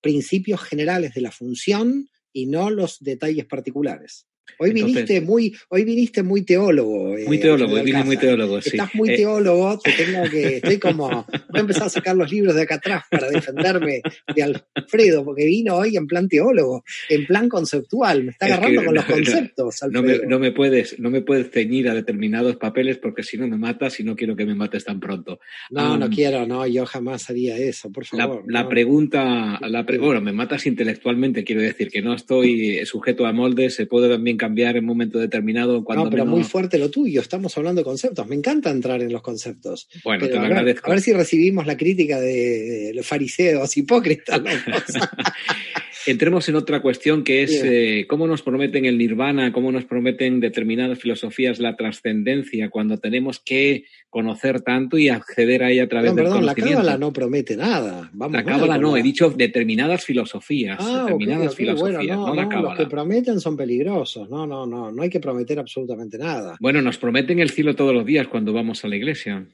[0.00, 4.26] Principios generales de la función y no los detalles particulares.
[4.58, 7.08] Hoy viniste muy, hoy viniste muy teólogo.
[7.26, 8.70] muy eh, teólogo, Alfredo vine muy teólogo, sí.
[8.70, 12.30] Estás muy Eh, teólogo, te tengo que, estoy como, voy a empezar a sacar los
[12.30, 14.00] libros de acá atrás para defenderme
[14.34, 18.80] de Alfredo, porque vino hoy en plan teólogo, en plan conceptual, me está Es agarrando
[18.80, 20.30] que con los no, conceptos, no, me, Alfredo.
[20.30, 23.98] no me puedes, no me puedes ceñir a determinados papeles porque si no me matas
[23.98, 25.40] y no quiero que me mates tan pronto.
[25.70, 28.44] No, no quiero, no, yo jamás haría eso, por favor.
[28.46, 33.32] la pregunta, la pre- bueno, me matas intelectualmente, quiero decir que no estoy sujeto a
[33.32, 36.78] moldes, se puede también cambiar en un momento determinado cuando No, pero menos- muy fuerte
[36.78, 39.88] lo tuyo, estamos hablando de conceptos, me encanta entrar en los conceptos.
[40.04, 43.06] Bueno, Pero te lo a, ver, a ver si recibimos la crítica de, de los
[43.06, 44.40] fariseos hipócritas.
[46.06, 50.38] Entremos en otra cuestión que es eh, cómo nos prometen el nirvana, cómo nos prometen
[50.40, 56.10] determinadas filosofías la trascendencia cuando tenemos que conocer tanto y acceder a ella a través
[56.10, 58.10] No, del perdón, la cábala no promete nada.
[58.12, 62.42] Vamos La cábala no, he dicho determinadas filosofías, Ah, determinadas filosofías, bueno, no, no, la
[62.44, 62.76] no, los cábala.
[62.78, 64.28] que prometen son peligrosos.
[64.28, 66.56] No, no, no, no hay que prometer absolutamente nada.
[66.60, 69.46] Bueno, nos prometen el cielo todos los días cuando vamos a la iglesia.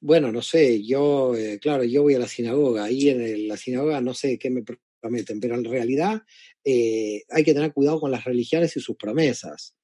[0.00, 3.56] Bueno, no sé, yo, eh, claro, yo voy a la sinagoga, ahí en el- la
[3.56, 4.64] sinagoga no sé qué me
[5.02, 6.22] prometen, pero en realidad
[6.64, 9.74] eh, hay que tener cuidado con las religiones y sus promesas.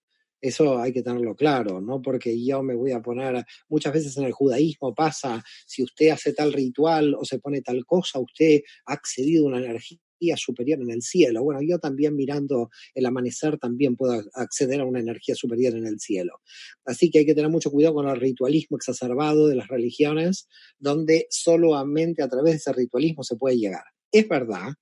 [0.40, 2.00] Eso hay que tenerlo claro, ¿no?
[2.00, 6.33] Porque yo me voy a poner, muchas veces en el judaísmo pasa, si usted hace
[6.33, 9.98] tal ritual o se pone tal cosa, usted ha accedido a una energía
[10.37, 11.42] superior en el cielo.
[11.42, 15.98] Bueno, yo también mirando el amanecer también puedo acceder a una energía superior en el
[15.98, 16.40] cielo.
[16.85, 21.26] Así que hay que tener mucho cuidado con el ritualismo exacerbado de las religiones, donde
[21.31, 23.85] solamente a través de ese ritualismo se puede llegar.
[24.12, 24.74] Es verdad,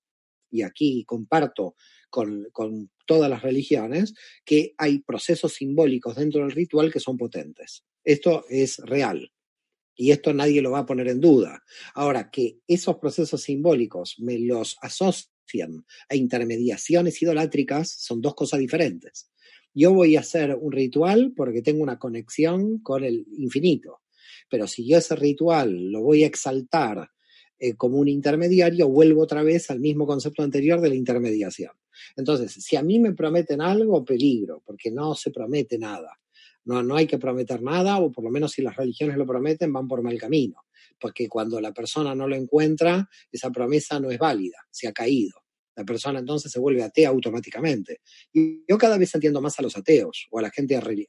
[0.51, 1.77] y aquí comparto
[2.11, 7.85] con, todas las religiones, que hay procesos simbólicos dentro del ritual que son potentes.
[8.03, 9.33] Esto es real.
[9.95, 11.63] Y esto nadie lo va a poner en duda.
[11.95, 19.31] Ahora, que esos procesos simbólicos me los asocian a intermediaciones idolátricas son dos cosas diferentes.
[19.73, 24.01] Yo voy a hacer un ritual porque tengo una conexión con el infinito.
[24.51, 27.11] Pero si yo ese ritual lo voy a exaltar
[27.59, 31.73] eh, como un intermediario, vuelvo otra vez al mismo concepto anterior de la intermediación.
[32.16, 36.19] Entonces, si a mí me prometen algo, peligro, porque no se promete nada.
[36.64, 39.73] No, no hay que prometer nada, o por lo menos si las religiones lo prometen,
[39.73, 40.64] van por mal camino.
[40.99, 45.47] Porque cuando la persona no lo encuentra, esa promesa no es válida, se ha caído.
[45.77, 48.01] La persona entonces se vuelve atea automáticamente.
[48.33, 51.07] Y yo cada vez entiendo más a los ateos o a la gente eh,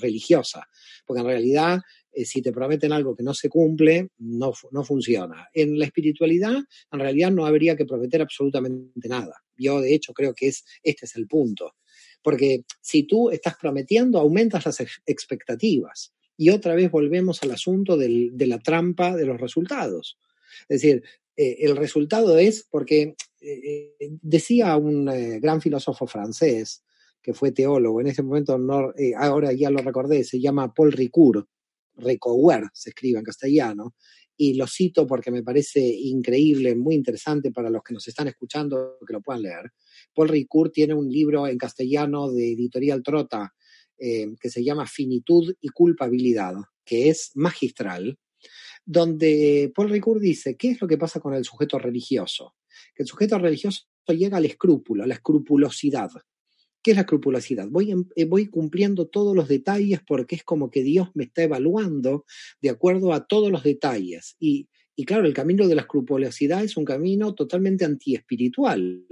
[0.00, 0.66] religiosa,
[1.04, 1.80] porque en realidad
[2.24, 5.48] si te prometen algo que no se cumple, no, no funciona.
[5.52, 6.56] En la espiritualidad,
[6.92, 9.42] en realidad no habría que prometer absolutamente nada.
[9.56, 11.74] Yo, de hecho, creo que es, este es el punto.
[12.22, 16.12] Porque si tú estás prometiendo, aumentas las ex- expectativas.
[16.36, 20.18] Y otra vez volvemos al asunto del- de la trampa de los resultados.
[20.68, 21.02] Es decir,
[21.36, 26.82] eh, el resultado es porque eh, eh, decía un eh, gran filósofo francés,
[27.22, 28.56] que fue teólogo, en ese momento
[28.96, 31.46] eh, ahora ya lo recordé, se llama Paul Ricoeur,
[31.96, 33.94] Recower se escribe en castellano,
[34.36, 38.98] y lo cito porque me parece increíble, muy interesante para los que nos están escuchando
[39.06, 39.72] que lo puedan leer.
[40.14, 43.54] Paul Ricoeur tiene un libro en castellano de Editorial Trota
[43.98, 46.54] eh, que se llama Finitud y Culpabilidad,
[46.84, 48.18] que es magistral,
[48.84, 52.54] donde Paul Ricoeur dice, ¿qué es lo que pasa con el sujeto religioso?
[52.94, 56.10] Que el sujeto religioso llega al escrúpulo, a la escrupulosidad.
[56.86, 57.66] ¿Qué es la escrupulosidad?
[57.68, 62.24] Voy, eh, voy cumpliendo todos los detalles porque es como que Dios me está evaluando
[62.62, 64.36] de acuerdo a todos los detalles.
[64.38, 69.06] Y, y claro, el camino de la escrupulosidad es un camino totalmente antiespiritual,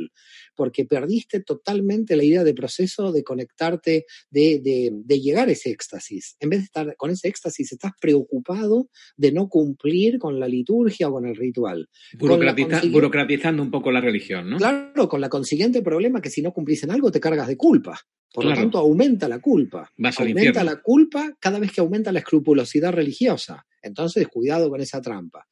[0.57, 5.71] porque perdiste totalmente la idea de proceso de conectarte, de, de, de llegar a ese
[5.71, 6.37] éxtasis.
[6.41, 11.09] En vez de estar con ese éxtasis, estás preocupado de no cumplir con la liturgia
[11.09, 11.89] o con el ritual.
[12.19, 14.57] Burocratiza- burocratizando un poco la religión, ¿no?
[14.57, 18.01] Claro, con la consiguiente problema que si no cumplís en algo te cargas de culpa.
[18.35, 18.57] Por Claro.
[18.57, 19.89] lo tanto, aumenta la culpa.
[19.97, 23.65] Vas aumenta la culpa cada vez que aumenta la escrupulosidad religiosa.
[23.81, 25.47] Entonces, cuidado con esa trampa.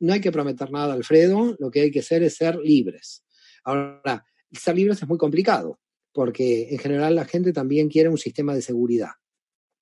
[0.00, 1.56] No hay que prometer nada, Alfredo.
[1.58, 3.24] Lo que hay que hacer es ser libres.
[3.64, 4.22] Ahora,
[4.52, 5.80] ser libres es muy complicado,
[6.12, 9.12] porque en general la gente también quiere un sistema de seguridad.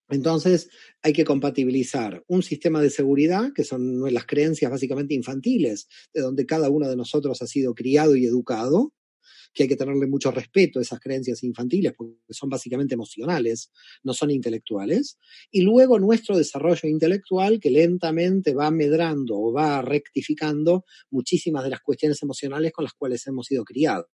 [0.08, 0.68] Entonces,
[1.02, 6.46] hay que compatibilizar un sistema de seguridad, que son las creencias básicamente infantiles, de donde
[6.46, 8.92] cada uno de nosotros ha sido criado y educado,
[9.54, 13.70] que hay que tenerle mucho respeto a esas creencias infantiles, porque son básicamente emocionales,
[14.02, 15.18] no son intelectuales.
[15.50, 21.80] Y luego nuestro desarrollo intelectual, que lentamente va medrando o va rectificando muchísimas de las
[21.80, 24.06] cuestiones emocionales con las cuales hemos sido criados.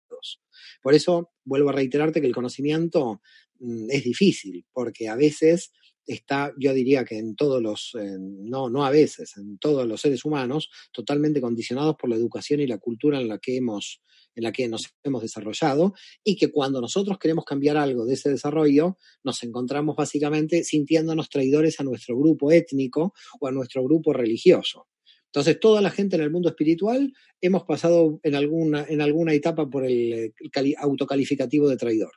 [0.82, 3.20] Por eso, vuelvo a reiterarte que el conocimiento
[3.60, 5.70] mm, es difícil, porque a veces
[6.08, 10.24] está, yo diría que en todos los, no, no a veces, en todos los seres
[10.24, 14.02] humanos, totalmente condicionados por la educación y la cultura en la que hemos,
[14.34, 18.30] en la que nos hemos desarrollado, y que cuando nosotros queremos cambiar algo de ese
[18.30, 24.88] desarrollo, nos encontramos básicamente sintiéndonos traidores a nuestro grupo étnico o a nuestro grupo religioso.
[25.26, 29.68] Entonces, toda la gente en el mundo espiritual hemos pasado en alguna, en alguna etapa
[29.68, 30.32] por el,
[30.78, 32.12] autocalificativo de traidor.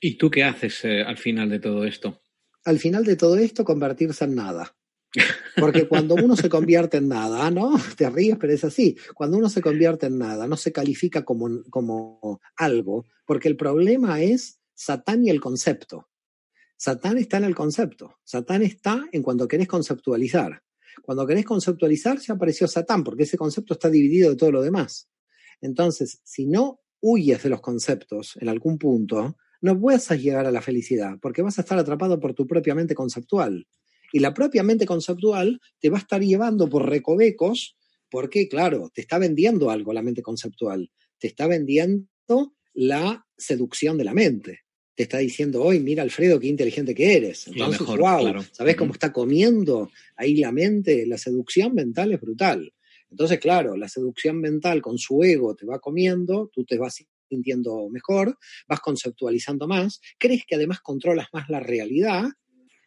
[0.00, 2.22] ¿Y tú qué haces eh, al final de todo esto?
[2.64, 4.76] Al final de todo esto, convertirse en nada.
[5.58, 7.74] Porque cuando uno se convierte en nada, ah, ¿no?
[7.96, 8.96] Te ríes, pero es así.
[9.14, 14.20] Cuando uno se convierte en nada, no se califica como, como algo, porque el problema
[14.22, 16.08] es Satán y el concepto.
[16.76, 18.18] Satán está en el concepto.
[18.24, 20.62] Satán está en cuando querés conceptualizar.
[21.02, 25.08] Cuando querés conceptualizar, ya apareció Satán, porque ese concepto está dividido de todo lo demás.
[25.60, 30.62] Entonces, si no huyes de los conceptos en algún punto, no puedes llegar a la
[30.62, 33.66] felicidad, porque vas a estar atrapado por tu propia mente conceptual.
[34.12, 37.76] Y la propia mente conceptual te va a estar llevando por recovecos,
[38.10, 40.90] porque, claro, te está vendiendo algo la mente conceptual.
[41.18, 42.08] Te está vendiendo
[42.74, 44.60] la seducción de la mente
[45.00, 47.46] te está diciendo hoy, mira Alfredo, qué inteligente que eres.
[47.46, 51.06] Entonces, wow, ¿sabes cómo está comiendo ahí la mente?
[51.06, 52.70] La seducción mental es brutal.
[53.10, 57.88] Entonces, claro, la seducción mental con su ego te va comiendo, tú te vas sintiendo
[57.88, 58.36] mejor,
[58.68, 62.24] vas conceptualizando más, crees que además controlas más la realidad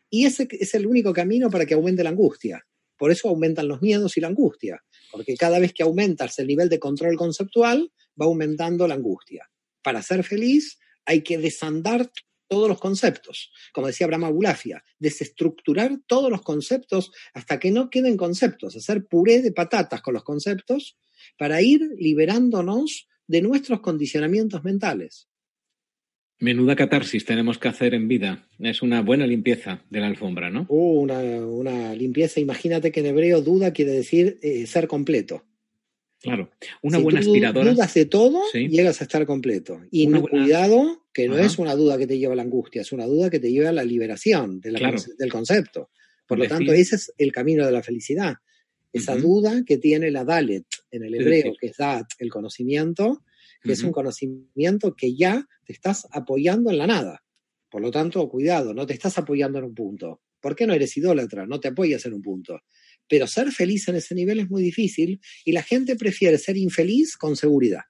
[0.10, 2.64] y ese es el único camino para que aumente la angustia.
[2.98, 6.70] Por eso aumentan los miedos y la angustia, porque cada vez que aumentas el nivel
[6.70, 7.91] de control conceptual,
[8.22, 9.50] va aumentando la angustia.
[9.82, 12.12] Para ser feliz, hay que desandar
[12.48, 18.16] todos los conceptos, como decía Brahma Bulafia, desestructurar todos los conceptos hasta que no queden
[18.16, 20.96] conceptos, hacer puré de patatas con los conceptos
[21.38, 25.28] para ir liberándonos de nuestros condicionamientos mentales.
[26.39, 28.47] Menuda catarsis tenemos que hacer en vida.
[28.59, 30.65] Es una buena limpieza de la alfombra, ¿no?
[30.67, 35.45] Uh, una, limpieza, imagínate que en hebreo duda quiere decir eh, ser completo.
[36.21, 36.49] Claro,
[36.82, 37.69] una buena aspiradora.
[37.69, 39.82] Si dudas de todo, llegas a estar completo.
[39.91, 42.93] Y no, cuidado, que no es una duda que te lleva a la angustia, es
[42.93, 45.89] una duda que te lleva a la liberación del concepto.
[46.26, 48.36] Por lo tanto, ese es el camino de la felicidad.
[48.94, 53.24] Esa duda que tiene la Dalet en el hebreo, que es Dat, el conocimiento,
[53.62, 57.24] que es un conocimiento que ya te estás apoyando en la nada.
[57.70, 60.22] Por lo tanto, cuidado, no te estás apoyando en un punto.
[60.39, 61.48] ¿Por qué no eres idólatra?
[61.48, 62.60] No te apoyas en un punto.
[63.10, 67.18] Pero ser feliz en ese nivel es muy difícil y la gente prefiere ser infeliz
[67.18, 67.82] con seguridad.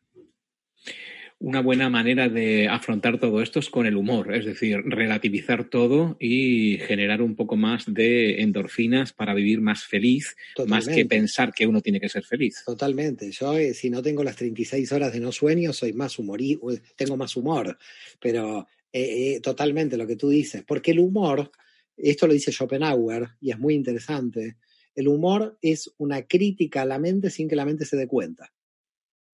[1.43, 6.15] Una buena manera de afrontar todo esto es con el humor, es decir, relativizar todo
[6.17, 10.37] y generar un poco más de endorfinas para vivir más feliz,
[10.67, 12.63] más que pensar que uno tiene que ser feliz.
[12.65, 13.29] Totalmente.
[13.29, 16.57] Yo, eh, si no tengo las 36 horas de no sueño, soy más humorí,
[16.95, 17.77] tengo más humor.
[18.21, 21.51] Pero eh, eh, totalmente lo que tú dices, porque el humor,
[21.97, 24.55] esto lo dice Schopenhauer y es muy interesante,
[24.95, 28.53] el humor es una crítica a la mente sin que la mente se dé cuenta.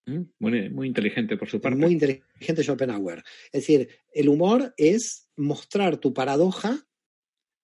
[0.09, 1.77] Mm, muy, inteligente por su parte.
[1.77, 3.23] Muy inteligente Schopenhauer.
[3.51, 6.85] Es decir, el humor es mostrar tu paradoja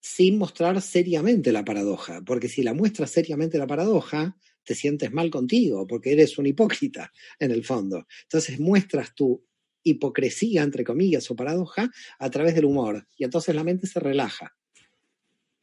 [0.00, 5.30] sin mostrar seriamente la paradoja, porque si la muestras seriamente la paradoja, te sientes mal
[5.30, 8.06] contigo, porque eres un hipócrita en el fondo.
[8.22, 9.44] Entonces muestras tu
[9.82, 14.56] hipocresía, entre comillas, o paradoja a través del humor, y entonces la mente se relaja.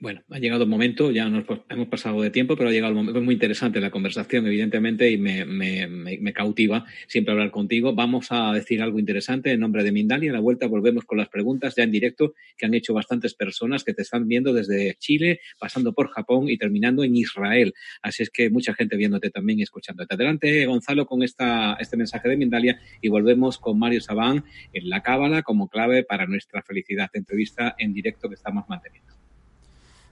[0.04, 2.96] Bueno, ha llegado el momento, ya nos hemos pasado de tiempo, pero ha llegado el
[2.98, 3.20] momento.
[3.20, 7.96] Es muy interesante la conversación, evidentemente, y me, cautiva siempre hablar contigo.
[7.96, 10.28] Vamos a decir algo interesante en nombre de Mindali.
[10.28, 13.86] A la vuelta volvemos con las preguntas ya en directo que han hecho bastantes personas
[13.86, 17.74] que te están viendo desde Chile, pasando por Japón y terminando en Israel.
[18.02, 20.16] Así es que mucha gente viéndote también y escuchándote.
[20.16, 24.44] Adelante, Gonzalo, con esta, este mensaje de Mindalia y volvemos con Mario Sabán
[24.74, 27.10] en la Cábala como clave para nuestra felicidad.
[27.14, 29.23] Entrevista en directo que estamos manteniendo.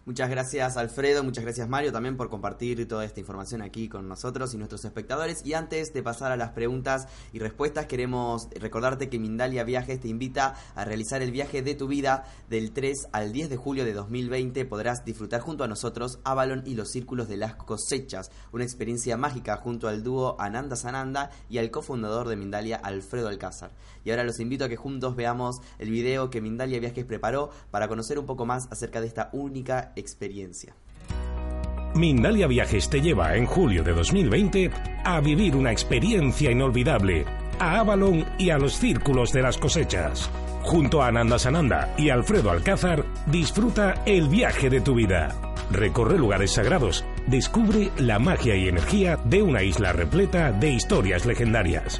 [0.03, 4.51] Muchas gracias Alfredo, muchas gracias Mario también por compartir toda esta información aquí con nosotros
[4.55, 5.45] y nuestros espectadores.
[5.45, 10.07] Y antes de pasar a las preguntas y respuestas, queremos recordarte que Mindalia Viajes te
[10.07, 13.93] invita a realizar el viaje de tu vida del 3 al 10 de julio de
[13.93, 14.65] 2020.
[14.65, 19.57] Podrás disfrutar junto a nosotros Avalon y los círculos de las cosechas, una experiencia mágica
[19.57, 23.69] junto al dúo Ananda Sananda y al cofundador de Mindalia, Alfredo Alcázar.
[24.03, 27.87] Y ahora los invito a que juntos veamos el video que Mindalia Viajes preparó para
[27.87, 30.75] conocer un poco más acerca de esta única experiencia.
[31.95, 34.71] Mindalia Viajes te lleva en julio de 2020
[35.03, 37.25] a vivir una experiencia inolvidable
[37.59, 40.29] a Avalon y a los círculos de las cosechas.
[40.63, 45.35] Junto a Ananda Sananda y Alfredo Alcázar, disfruta el viaje de tu vida.
[45.69, 51.99] Recorre lugares sagrados, descubre la magia y energía de una isla repleta de historias legendarias.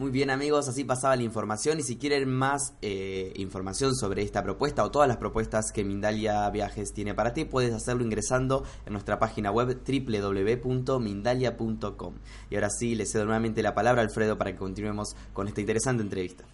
[0.00, 4.42] Muy bien amigos, así pasaba la información y si quieren más eh, información sobre esta
[4.42, 8.94] propuesta o todas las propuestas que Mindalia Viajes tiene para ti, puedes hacerlo ingresando en
[8.94, 12.14] nuestra página web www.mindalia.com.
[12.48, 15.60] Y ahora sí, le cedo nuevamente la palabra a Alfredo para que continuemos con esta
[15.60, 16.46] interesante entrevista.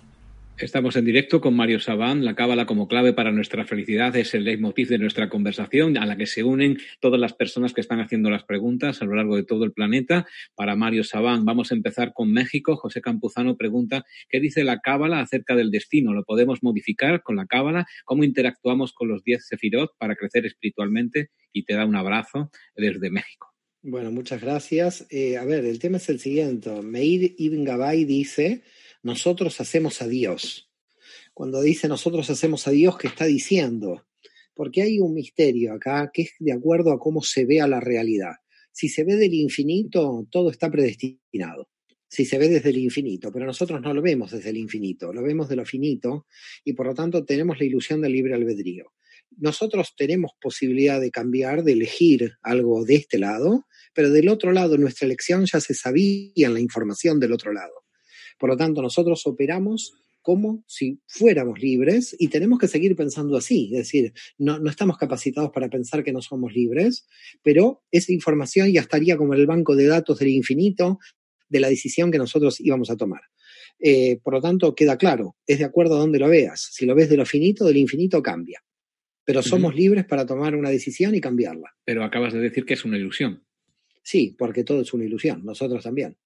[0.58, 2.24] Estamos en directo con Mario Sabán.
[2.24, 6.16] La cábala como clave para nuestra felicidad es el leitmotiv de nuestra conversación, a la
[6.16, 9.44] que se unen todas las personas que están haciendo las preguntas a lo largo de
[9.44, 10.26] todo el planeta.
[10.54, 12.76] Para Mario Sabán, vamos a empezar con México.
[12.76, 16.14] José Campuzano pregunta: ¿Qué dice la cábala acerca del destino?
[16.14, 17.84] ¿Lo podemos modificar con la cábala?
[18.06, 21.32] ¿Cómo interactuamos con los 10 sefirot para crecer espiritualmente?
[21.52, 23.52] Y te da un abrazo desde México.
[23.82, 25.06] Bueno, muchas gracias.
[25.10, 26.70] Eh, a ver, el tema es el siguiente.
[26.80, 28.62] Meir Ibn Gabay dice
[29.06, 30.68] nosotros hacemos a Dios.
[31.32, 34.04] Cuando dice nosotros hacemos a Dios, ¿qué está diciendo?
[34.52, 37.78] Porque hay un misterio acá que es de acuerdo a cómo se ve a la
[37.78, 38.32] realidad.
[38.72, 41.68] Si se ve del infinito, todo está predestinado.
[42.08, 45.22] Si se ve desde el infinito, pero nosotros no lo vemos desde el infinito, lo
[45.22, 46.26] vemos de lo finito
[46.64, 48.92] y por lo tanto tenemos la ilusión del libre albedrío.
[49.36, 54.76] Nosotros tenemos posibilidad de cambiar, de elegir algo de este lado, pero del otro lado
[54.78, 57.85] nuestra elección ya se sabía en la información del otro lado.
[58.38, 63.70] Por lo tanto, nosotros operamos como si fuéramos libres y tenemos que seguir pensando así,
[63.72, 67.06] es decir, no, no, estamos capacitados para pensar que no somos libres,
[67.44, 70.98] pero esa información ya estaría como en el banco de datos del infinito
[71.48, 73.20] de la decisión que nosotros íbamos a tomar.
[73.78, 76.70] Eh, por lo tanto, queda claro, es de acuerdo a donde lo veas.
[76.72, 78.62] Si lo ves de lo finito, del infinito cambia.
[79.24, 79.78] Pero somos uh -huh.
[79.78, 81.74] libres para tomar una decisión y cambiarla.
[81.84, 83.44] Pero acabas de decir que es una ilusión.
[84.02, 86.16] Sí, porque todo es una ilusión, nosotros también.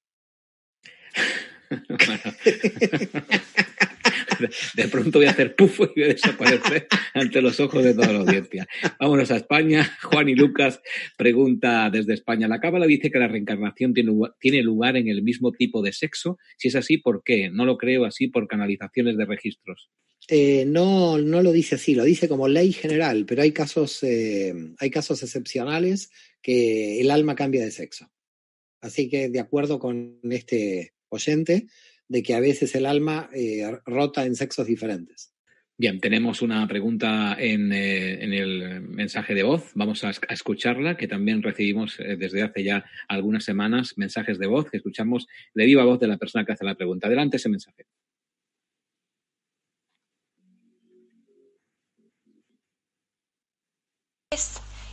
[4.74, 8.12] De pronto voy a hacer pufo y voy a desaparecer ante los ojos de toda
[8.12, 8.66] la audiencia.
[8.98, 9.96] Vámonos a España.
[10.02, 10.80] Juan y Lucas
[11.16, 12.48] pregunta desde España.
[12.48, 16.38] La Cábala dice que la reencarnación tiene lugar en el mismo tipo de sexo.
[16.56, 17.50] Si es así, ¿por qué?
[17.50, 19.90] No lo creo así por canalizaciones de registros.
[20.28, 24.54] Eh, no, no lo dice así, lo dice como ley general, pero hay casos, eh,
[24.78, 26.10] hay casos excepcionales
[26.42, 28.10] que el alma cambia de sexo.
[28.80, 31.66] Así que de acuerdo con este oyente,
[32.08, 35.32] de que a veces el alma eh, rota en sexos diferentes.
[35.80, 39.70] Bien, tenemos una pregunta en, eh, en, el mensaje de voz.
[39.74, 44.46] Vamos a, a escucharla, que también recibimos eh, desde hace ya algunas semanas mensajes de
[44.46, 47.06] voz que escuchamos de viva voz de la persona que hace la pregunta.
[47.06, 47.86] Adelante ese mensaje.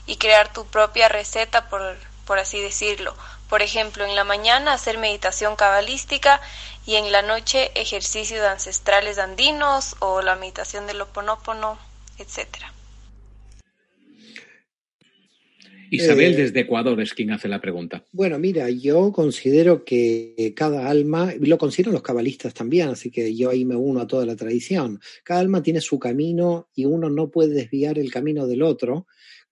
[0.06, 1.82] Y crear tu propia receta, por,
[2.28, 3.16] por así decirlo.
[3.50, 6.42] Por ejemplo, en la mañana hacer meditación cabalística
[6.86, 11.80] y en la noche ejercicios ancestrales andinos o la meditación del Oponopono,
[12.20, 12.74] etcétera.
[15.90, 18.04] Isabel eh, desde Ecuador es quien hace la pregunta.
[18.12, 23.34] Bueno, mira, yo considero que cada alma, y lo consideran los cabalistas también, así que
[23.36, 27.10] yo ahí me uno a toda la tradición, cada alma tiene su camino y uno
[27.10, 29.08] no puede desviar el camino del otro,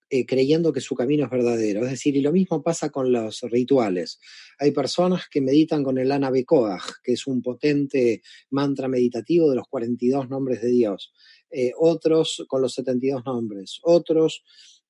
[0.10, 1.84] eh, creyendo que su camino es verdadero.
[1.84, 4.20] Es decir, y lo mismo pasa con los rituales.
[4.60, 9.68] Hay personas que meditan con el Anabekoach, que es un potente mantra meditativo de los
[9.68, 11.12] 42 nombres de Dios.
[11.50, 13.80] Eh, otros con los 72 nombres.
[13.84, 14.44] Otros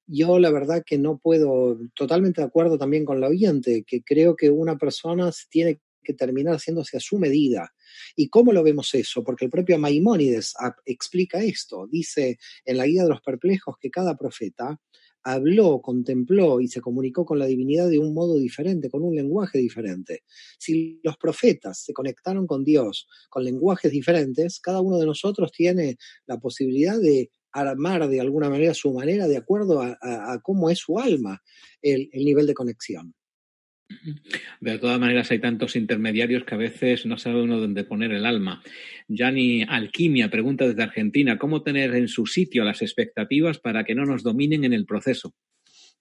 [0.07, 4.35] yo la verdad que no puedo, totalmente de acuerdo también con la oyente, que creo
[4.35, 7.73] que una persona tiene que terminar haciéndose a su medida.
[8.15, 9.23] ¿Y cómo lo vemos eso?
[9.23, 10.53] Porque el propio Maimónides
[10.85, 11.87] explica esto.
[11.91, 14.79] Dice en la Guía de los Perplejos que cada profeta
[15.25, 19.57] habló, contempló y se comunicó con la divinidad de un modo diferente, con un lenguaje
[19.57, 20.23] diferente.
[20.59, 25.97] Si los profetas se conectaron con Dios con lenguajes diferentes, cada uno de nosotros tiene
[26.27, 30.99] la posibilidad de armar de alguna manera su manera de acuerdo a, cómo es su
[30.99, 31.41] alma,
[31.81, 33.15] el, nivel de conexión.
[34.61, 38.25] De todas maneras, hay tantos intermediarios que a veces no sabe uno dónde poner el
[38.25, 38.61] alma.
[39.07, 44.05] Yani Alquimia pregunta desde Argentina, ¿cómo tener en su sitio las expectativas para que no
[44.05, 45.33] nos dominen en el proceso?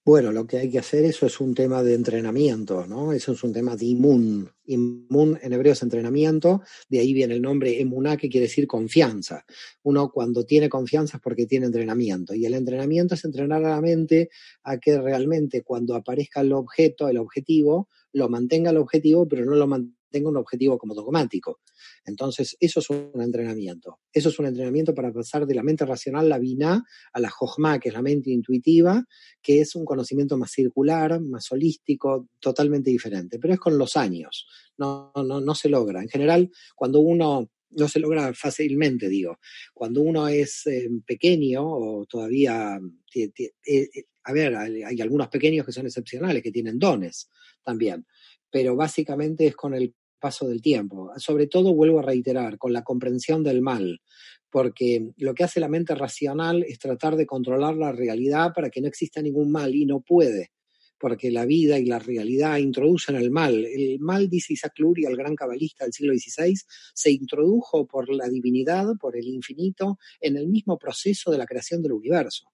[0.07, 3.15] Bueno, lo que hay que hacer, eso es un tema de entrenamiento, ¿no?
[3.15, 4.51] Eso es un tema de imun.
[4.67, 9.47] Imun en hebreo es entrenamiento, de ahí viene el nombre emuná, que quiere decir confianza.
[9.83, 12.35] Uno cuando tiene confianza es porque tiene entrenamiento.
[12.35, 14.29] Y el entrenamiento es entrenar a la mente
[14.63, 19.55] a que realmente cuando aparezca el objeto, el objetivo, lo mantenga el objetivo, pero no
[19.55, 21.61] lo mantenga tenga un objetivo como dogmático.
[22.07, 23.99] Entonces, eso es un entrenamiento.
[24.12, 27.81] Eso es un entrenamiento para pasar de la mente racional, la vina, a la jojma,
[27.81, 29.05] que es la mente intuitiva,
[29.43, 33.41] que es un conocimiento más circular, más holístico, totalmente diferente.
[33.41, 34.47] Pero es con los años.
[34.79, 36.01] No, no, no se logra.
[36.01, 39.39] En general, cuando uno no se logra fácilmente, digo.
[39.73, 42.79] Cuando uno es eh, pequeño o todavía,
[43.15, 43.31] eh,
[43.67, 43.89] eh,
[44.23, 47.29] a ver, hay, algunos pequeños que son excepcionales, que tienen dones
[47.65, 48.07] también,
[48.51, 49.95] pero básicamente es con el
[50.25, 51.11] paso del tiempo.
[51.18, 54.01] Sobre todo, vuelvo a reiterar, con la comprensión del mal,
[54.49, 58.81] porque lo que hace la mente racional es tratar de controlar la realidad para que
[58.81, 60.53] no exista ningún mal y no puede
[60.99, 63.66] porque la vida y la realidad introducen el mal.
[63.66, 66.55] El mal, dice Isaac Luria, el gran cabalista del siglo XVI,
[66.95, 71.83] se introdujo por la divinidad, por el infinito, en el mismo proceso de la creación
[71.83, 72.47] del universo.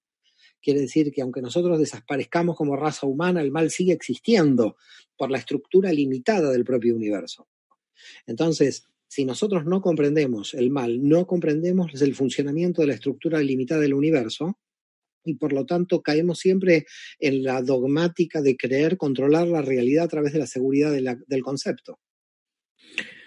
[0.61, 4.75] Quiere decir que aunque nosotros desaparezcamos como raza humana, el mal sigue existiendo
[5.15, 7.47] por la estructura limitada del propio universo.
[8.27, 13.81] Entonces, si nosotros no comprendemos el mal, no comprendemos el funcionamiento de la estructura limitada
[13.81, 14.57] del universo,
[15.23, 16.85] y por lo tanto caemos siempre
[17.19, 20.91] en la dogmática de creer controlar la realidad a través de la seguridad
[21.27, 21.99] del concepto.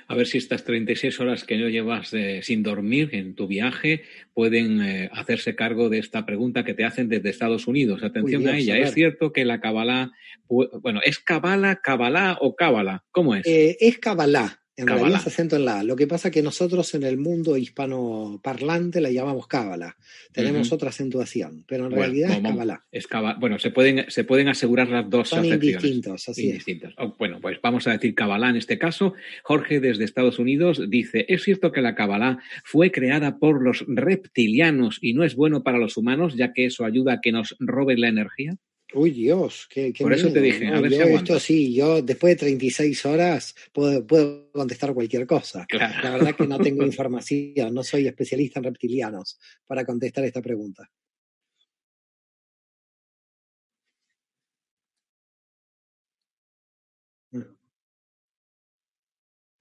[0.07, 4.03] A ver si estas 36 horas que no llevas eh, sin dormir en tu viaje
[4.35, 8.03] pueden eh, hacerse cargo de esta pregunta que te hacen desde Estados Unidos.
[8.03, 8.77] Atención a ella.
[8.79, 10.13] ¿Es cierto que la Kabbalah,
[10.49, 13.03] bueno, ¿es Kabbalah, Kabbalah o Kabbalah?
[13.13, 13.47] ¿Cómo es?
[13.47, 14.64] Eh, es Kabbalah.
[14.77, 17.57] En realidad es acento en la Lo que pasa es que nosotros en el mundo
[17.57, 19.97] hispanoparlante la llamamos cábala.
[20.33, 22.85] Tenemos otra acentuación, pero en realidad es cábala.
[22.91, 23.09] Es
[23.39, 26.93] bueno, se pueden, se pueden asegurar las dos Son indistintos, así indistintos.
[26.99, 29.15] Oh, bueno, pues vamos a decir cábala en este caso.
[29.45, 34.99] Jorge desde Estados Unidos dice, ¿es cierto que la cábala fue creada por los reptilianos
[35.01, 38.01] y no es bueno para los humanos ya que eso ayuda a que nos roben
[38.01, 38.57] la energía?
[38.95, 42.37] Uy, Dios, qué, Por eso te dije, a ver si Esto sí, yo después de
[42.37, 45.67] 36 horas puedo, puedo contestar cualquier cosa.
[45.71, 50.89] La verdad que no tengo información, no soy especialista en reptilianos para contestar esta pregunta.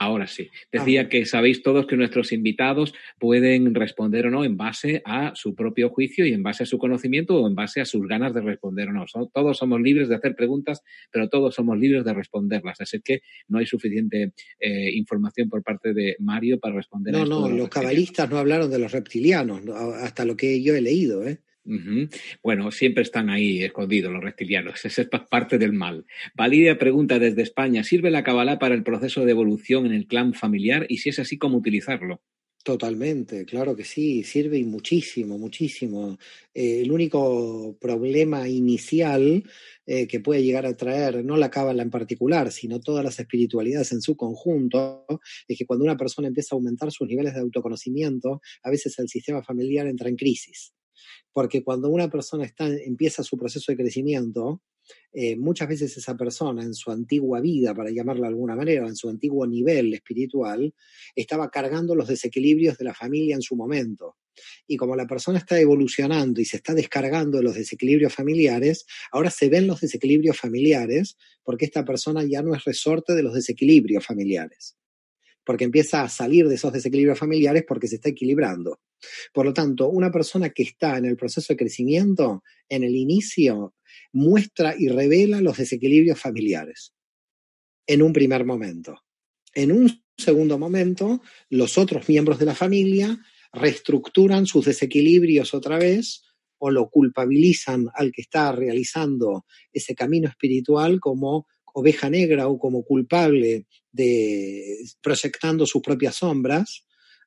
[0.04, 0.50] Ahora sí.
[0.70, 5.56] Decía que sabéis todos que nuestros invitados pueden responder o no en base a su
[5.56, 8.42] propio juicio y en base a su conocimiento o en base a sus ganas de
[8.42, 9.06] responder o no.
[9.34, 12.82] todos somos libres de hacer preguntas, pero todos somos libres de responderlas.
[12.82, 17.14] Así que no hay suficiente eh, información por parte de Mario para responder.
[17.14, 19.62] No, no, los cabalistas no hablaron de los reptilianos,
[20.02, 21.40] hasta lo que yo he leído, ¿eh?
[21.66, 26.06] Bueno, siempre están ahí escondidos los reptilianos, esa es parte del mal.
[26.36, 30.34] Validia pregunta desde España, ¿sirve la Kabbalah para el proceso de evolución en el clan
[30.34, 30.86] familiar?
[30.90, 32.22] Y si es así, ¿cómo utilizarlo?
[32.64, 36.18] Totalmente, claro que sí, sirve y muchísimo, muchísimo.
[36.54, 39.44] Eh, el único problema inicial
[39.86, 43.92] eh, que puede llegar a traer, no la cábala en particular, sino todas las espiritualidades
[43.92, 45.06] en su conjunto,
[45.46, 49.10] es que cuando una persona empieza a aumentar sus niveles de autoconocimiento, a veces el
[49.10, 50.74] sistema familiar entra en crisis
[51.32, 54.62] porque cuando una persona está, empieza su proceso de crecimiento,
[55.14, 58.96] eh, muchas veces esa persona en su antigua vida, para llamarla de alguna manera, en
[58.96, 60.74] su antiguo nivel espiritual,
[61.16, 64.18] estaba cargando los desequilibrios de la familia en su momento.
[64.68, 69.30] Y como la persona está evolucionando y se está descargando de los desequilibrios familiares, ahora
[69.30, 74.06] se ven los desequilibrios familiares porque esta persona ya no es resorte de los desequilibrios
[74.06, 74.76] familiares
[75.46, 78.80] porque empieza a salir de esos desequilibrios familiares porque se está equilibrando.
[79.34, 83.76] Por lo tanto, una persona que está en el proceso de crecimiento, en el inicio,
[84.14, 86.94] muestra y revela los desequilibrios familiares
[87.86, 89.02] en un primer momento.
[89.54, 93.20] En un segundo momento, los otros miembros de la familia
[93.52, 96.24] reestructuran sus desequilibrios otra vez
[96.58, 102.84] o lo culpabilizan al que está realizando ese camino espiritual como oveja negra o como
[102.84, 106.86] culpable de proyectando sus propias sombras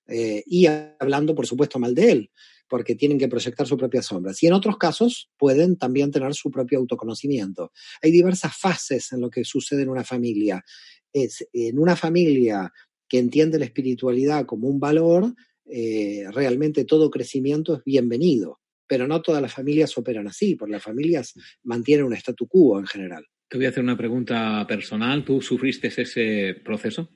[0.08, 2.30] eh, y hablando, por supuesto, mal de él,
[2.68, 4.42] porque tienen que proyectar sus propias sombras.
[4.42, 7.72] Y en otros casos pueden también tener su propio autoconocimiento.
[8.02, 10.62] Hay diversas fases en lo que sucede en una familia.
[11.12, 12.72] Es, en una familia
[13.08, 15.32] que entiende la espiritualidad como un valor,
[15.64, 18.60] eh, realmente todo crecimiento es bienvenido.
[18.88, 22.86] Pero no todas las familias operan así, porque las familias mantienen un statu quo en
[22.86, 23.26] general.
[23.48, 25.24] Te voy a hacer una pregunta personal.
[25.24, 27.08] ¿Tú sufriste ese proceso?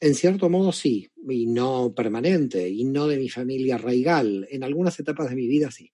[0.00, 4.46] En cierto modo sí, y no permanente, y no de mi familia arraigal.
[4.50, 5.92] En algunas etapas de mi vida sí.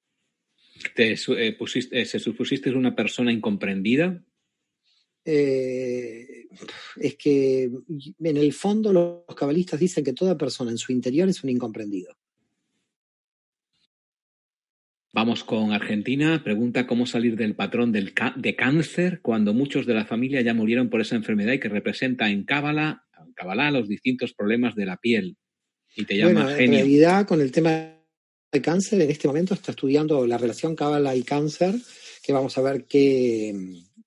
[0.95, 4.23] ¿Te eh, pusiste, eh, ¿Se supusiste una persona incomprendida?
[5.25, 6.49] Eh,
[6.97, 11.43] es que en el fondo los cabalistas dicen que toda persona en su interior es
[11.43, 12.15] un incomprendido.
[15.15, 16.43] Vamos con Argentina.
[16.43, 20.91] Pregunta cómo salir del patrón del de cáncer cuando muchos de la familia ya murieron
[20.91, 24.97] por esa enfermedad y que representa en Cábala, en Cábala los distintos problemas de la
[24.97, 25.37] piel.
[25.95, 26.65] Y te llama bueno, genio.
[26.65, 27.97] en realidad con el tema
[28.51, 31.77] del cáncer en este momento está estudiando la relación cábala y cáncer,
[32.21, 33.55] que vamos a ver qué,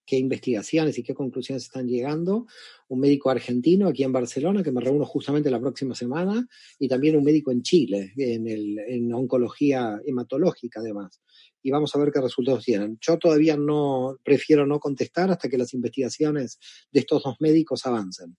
[0.06, 2.48] qué investigaciones y qué conclusiones están llegando.
[2.90, 6.48] Un médico argentino aquí en Barcelona, que me reúno justamente la próxima semana,
[6.80, 11.22] y también un médico en Chile, en, el, en oncología hematológica además.
[11.62, 12.98] Y vamos a ver qué resultados tienen.
[13.02, 16.60] Yo todavía no, prefiero no contestar hasta que las investigaciones
[16.92, 18.38] de estos dos médicos avancen.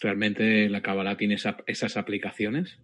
[0.00, 2.78] ¿Realmente la Cábala tiene esa, esas aplicaciones?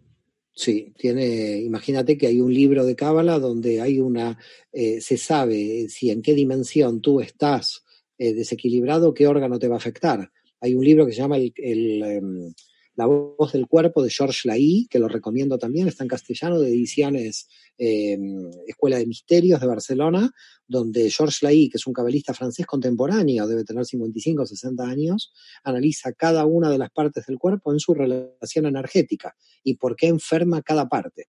[0.59, 4.39] Sí, tiene, imagínate que hay un libro de Cábala donde hay una,
[4.73, 7.85] eh, se sabe si en qué dimensión tú estás
[8.17, 10.33] eh, desequilibrado, qué órgano te va a afectar.
[10.61, 12.53] Hay un libro que se llama el, um,
[12.95, 16.69] La voz del cuerpo de George Laí, que lo recomiendo también, está en castellano, de
[16.69, 17.49] ediciones
[17.79, 18.19] eh,
[18.67, 20.31] Escuela de Misterios de Barcelona,
[20.67, 25.33] donde George Laí, que es un cabalista francés contemporáneo, debe tener 55 o 60 años,
[25.63, 30.07] analiza cada una de las partes del cuerpo en su relación energética y por qué
[30.07, 31.27] enferma cada parte.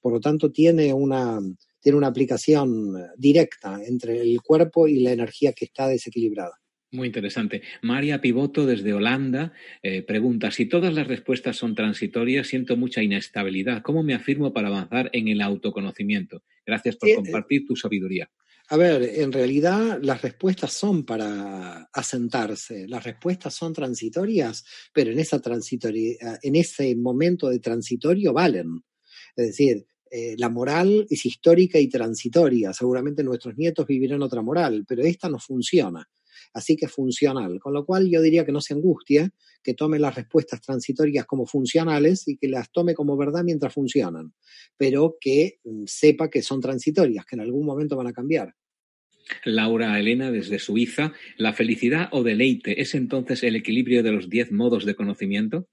[0.00, 1.40] Por lo tanto, tiene una,
[1.80, 6.60] tiene una aplicación directa entre el cuerpo y la energía que está desequilibrada.
[6.94, 7.62] Muy interesante.
[7.82, 13.82] María Pivoto desde Holanda eh, pregunta, si todas las respuestas son transitorias, siento mucha inestabilidad.
[13.82, 16.44] ¿Cómo me afirmo para avanzar en el autoconocimiento?
[16.64, 18.30] Gracias por Eh, compartir tu sabiduría.
[18.68, 25.18] A ver, en realidad las respuestas son para asentarse, las respuestas son transitorias, pero en,
[25.18, 28.84] esa transitori- en ese momento de transitorio valen.
[29.36, 32.72] Es decir, eh, la moral es histórica y transitoria.
[32.72, 36.08] Seguramente nuestros nietos vivirán otra moral, pero esta no funciona.
[36.54, 37.58] Así que funcional.
[37.60, 39.30] Con lo cual yo diría que no se angustie,
[39.62, 44.32] que tome las respuestas transitorias como funcionales y que las tome como verdad mientras funcionan,
[44.76, 48.54] pero que mm, sepa que son transitorias, que en algún momento van a cambiar.
[49.44, 54.52] Laura Elena desde Suiza, ¿la felicidad o deleite es entonces el equilibrio de los diez
[54.52, 55.66] modos de conocimiento?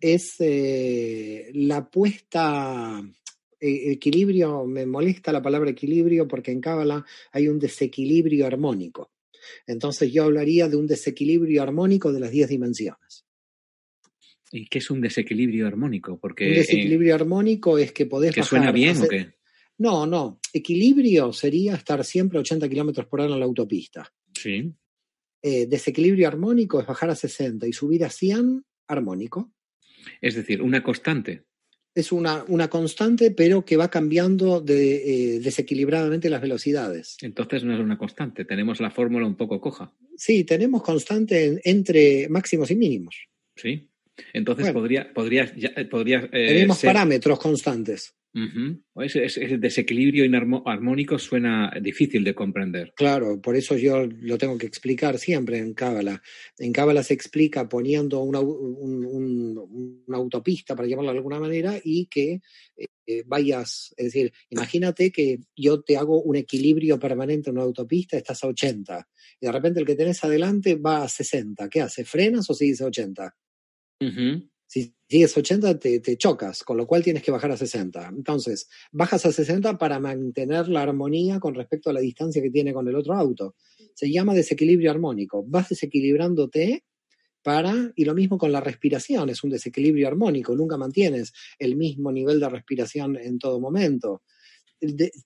[0.00, 3.02] Es eh, la puesta
[3.60, 9.10] eh, equilibrio, me molesta la palabra equilibrio porque en Cábala hay un desequilibrio armónico.
[9.66, 13.24] Entonces yo hablaría de un desequilibrio armónico de las diez dimensiones.
[14.52, 16.18] ¿Y qué es un desequilibrio armónico?
[16.18, 19.34] Porque Un eh, desequilibrio armónico es que podés ¿que bajar, suena bien o qué?
[19.78, 20.40] No, no.
[20.52, 24.12] Equilibrio sería estar siempre a 80 kilómetros por hora en la autopista.
[24.32, 24.72] Sí.
[25.42, 29.52] Eh, desequilibrio armónico es bajar a 60 y subir a 100 armónico.
[30.20, 31.44] Es decir, una constante.
[31.96, 37.16] Es una, una constante, pero que va cambiando de, eh, desequilibradamente las velocidades.
[37.22, 38.44] Entonces no es una constante.
[38.44, 39.94] Tenemos la fórmula un poco coja.
[40.14, 43.16] Sí, tenemos constante en- entre máximos y mínimos.
[43.56, 43.88] Sí.
[44.34, 44.80] Entonces Bueno.
[44.80, 48.14] podría, podría, ya- eh, podría eh, tenemos ser- parámetros constantes.
[48.96, 50.24] Ese, ese- ese desequilibrio
[50.66, 52.92] armónico suena difícil de comprender.
[52.94, 56.20] Claro, por eso yo lo tengo que explicar siempre en Cábala.
[56.58, 61.78] En Cábala se explica poniendo una, un- un- una autopista, para llamarlo de alguna manera,
[61.82, 62.40] y que
[63.08, 68.16] eh, vayas, es decir, imagínate que yo te hago un equilibrio permanente en una autopista,
[68.16, 69.08] estás a 80,
[69.40, 71.68] y de repente el que tenés adelante va a 60.
[71.68, 72.04] ¿Qué hace?
[72.04, 73.34] ¿Frenas o sigues a 80?
[74.00, 74.50] Ujú.
[74.76, 78.08] Si sigues 80 te, chocas, con lo cual tienes que bajar a 60.
[78.08, 82.74] Entonces, bajas a 60 para mantener la armonía con respecto a la distancia que tiene
[82.74, 83.54] con el otro auto.
[83.94, 85.42] Se llama desequilibrio armónico.
[85.46, 86.84] Vas desequilibrándote
[87.42, 92.12] para, y lo mismo con la respiración, es un desequilibrio armónico, nunca mantienes el mismo
[92.12, 94.24] nivel de respiración en todo momento.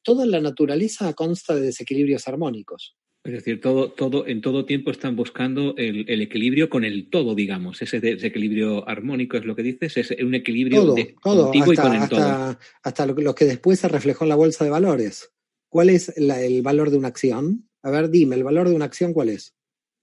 [0.05, 2.95] Toda la naturaleza consta de desequilibrios armónicos.
[3.23, 7.35] Es decir, todo, todo, en todo tiempo están buscando el, el equilibrio con el todo,
[7.35, 7.83] digamos.
[7.83, 11.77] Ese desequilibrio armónico es lo que dices, es un equilibrio Todo, de- todo, contigo y
[11.77, 12.21] hasta, con el todo.
[12.21, 15.31] hasta, hasta lo, que- lo que después se reflejó en la bolsa de valores.
[15.69, 17.69] ¿Cuál es la- el valor de una acción?
[17.83, 19.55] A ver, dime, ¿el valor de una acción cuál es?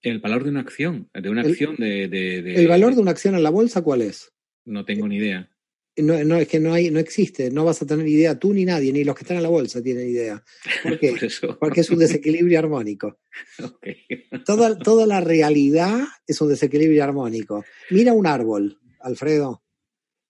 [0.04, 3.02] El valor de una acción, de una El- acción de, de- de- ¿El valor de
[3.02, 4.32] una acción en la bolsa cuál es?
[4.64, 5.50] No tengo ni idea.
[5.98, 8.66] No, no, es que no, hay, no existe, no vas a tener idea tú ni
[8.66, 10.44] nadie, ni los que están en la bolsa tienen idea.
[10.84, 11.10] ¿Por qué?
[11.12, 11.58] Por eso.
[11.60, 13.20] Porque es un desequilibrio armónico.
[14.46, 17.66] Toda, toda la realidad es un desequilibrio armónico.
[17.90, 19.64] Mira un árbol, Alfredo.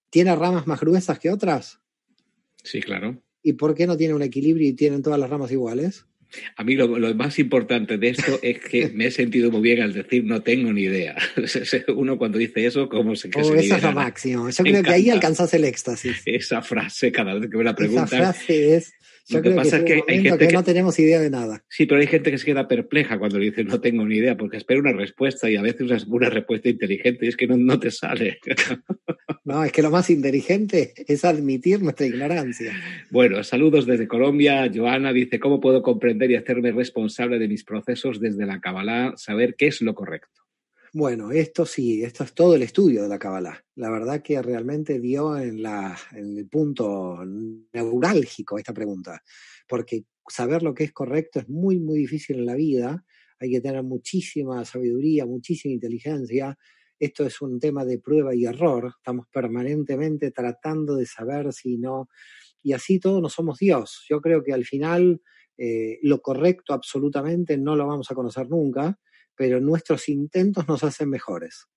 [0.10, 1.80] ¿Tiene ramas más gruesas que otras?
[2.64, 3.22] Sí, claro.
[3.44, 6.06] ¿Y por qué no tiene un equilibrio y tienen todas las ramas iguales?
[6.56, 9.82] A mí lo, lo más importante de esto es que me he sentido muy bien
[9.82, 11.16] al decir no tengo ni idea.
[11.96, 14.50] Uno cuando dice eso, como se que Oh, se esa es lo lidera máximo.
[14.50, 16.22] Yo Me creo que ahí alcanzas el éxtasis.
[16.26, 18.08] Esa frase cada vez que me la Esa preguntan.
[18.08, 18.94] frase es
[19.30, 21.64] Yo creo que, es que hay gente que, no tenemos idea de nada.
[21.68, 24.58] Sí, pero hay gente que se queda perpleja cuando dice no tengo ni idea, porque
[24.58, 27.80] espera una respuesta y a veces es una respuesta inteligente y es que no, no
[27.80, 28.40] te sale.
[29.44, 32.74] No, es que lo más inteligente es admitir nuestra ignorancia.
[33.10, 34.70] Bueno, saludos desde Colombia.
[34.74, 39.56] Joana dice, ¿cómo puedo comprender y hacerme responsable de mis procesos desde la Kabbalah, saber
[39.56, 40.37] qué es lo correcto?
[40.94, 43.62] Bueno, esto sí, esto es todo el estudio de la Kabbalah.
[43.76, 47.20] La verdad que realmente dio en, la, en el punto
[47.74, 49.22] neurálgico esta pregunta,
[49.68, 53.04] porque saber lo que es correcto es muy, muy difícil en la vida.
[53.40, 56.58] Hay que tener muchísima sabiduría, muchísima inteligencia.
[56.98, 58.94] Esto es un tema de prueba y error.
[58.98, 62.08] Estamos permanentemente tratando de saber si no.
[62.64, 64.06] Y así todos no somos Dios.
[64.10, 65.22] Yo creo que al final
[65.58, 68.98] eh, lo correcto absolutamente no lo vamos a conocer nunca
[69.38, 71.68] pero nuestros intentos nos hacen mejores.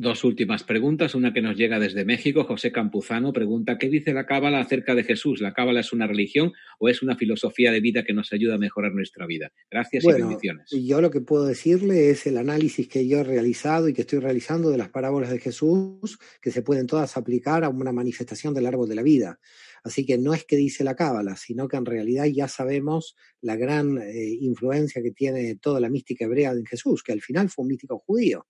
[0.00, 1.14] Dos últimas preguntas.
[1.14, 2.44] Una que nos llega desde México.
[2.44, 5.42] José Campuzano pregunta, ¿qué dice la Cábala acerca de Jesús?
[5.42, 8.58] ¿La Cábala es una religión o es una filosofía de vida que nos ayuda a
[8.58, 9.52] mejorar nuestra vida?
[9.70, 10.70] Gracias y bendiciones.
[10.70, 14.20] Yo lo que puedo decirle es el análisis que yo he realizado y que estoy
[14.20, 18.64] realizando de las parábolas de Jesús, que se pueden todas aplicar a una manifestación del
[18.64, 19.38] árbol de la vida.
[19.84, 23.56] Así que no es que dice la cábala, sino que en realidad ya sabemos la
[23.56, 27.62] gran eh, influencia que tiene toda la mística hebrea en Jesús, que al final fue
[27.62, 28.46] un místico judío.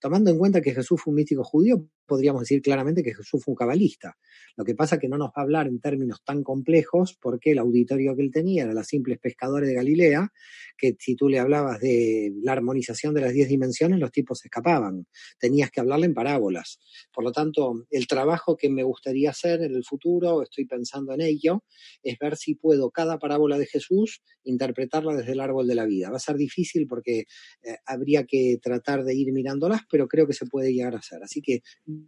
[0.00, 3.52] Tomando en cuenta que Jesús fue un místico judío, podríamos decir claramente que Jesús fue
[3.52, 4.16] un cabalista.
[4.56, 7.52] Lo que pasa es que no nos va a hablar en términos tan complejos porque
[7.52, 10.32] el auditorio que él tenía era los simples pescadores de Galilea,
[10.76, 15.06] que si tú le hablabas de la armonización de las diez dimensiones, los tipos escapaban.
[15.38, 16.80] Tenías que hablarle en parábolas.
[17.12, 21.20] Por lo tanto, el trabajo que me gustaría hacer en el futuro, estoy pensando en
[21.20, 21.64] ello,
[22.02, 26.10] es ver si puedo cada parábola de Jesús interpretarla desde el árbol de la vida.
[26.10, 30.32] Va a ser difícil porque eh, habría que tratar de ir mirándolas, pero creo que
[30.32, 31.22] se puede llegar a hacer.
[31.22, 31.62] Así que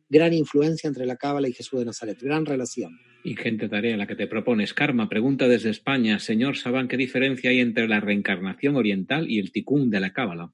[0.08, 2.98] gran influencia entre la Cábala y Jesús de Nazaret, gran relación.
[3.24, 4.74] Y gente tarea la que te propones.
[4.74, 6.18] Karma, pregunta desde España.
[6.18, 10.52] Señor Sabán, ¿qué diferencia hay entre la reencarnación oriental y el tikkun de la Cábala?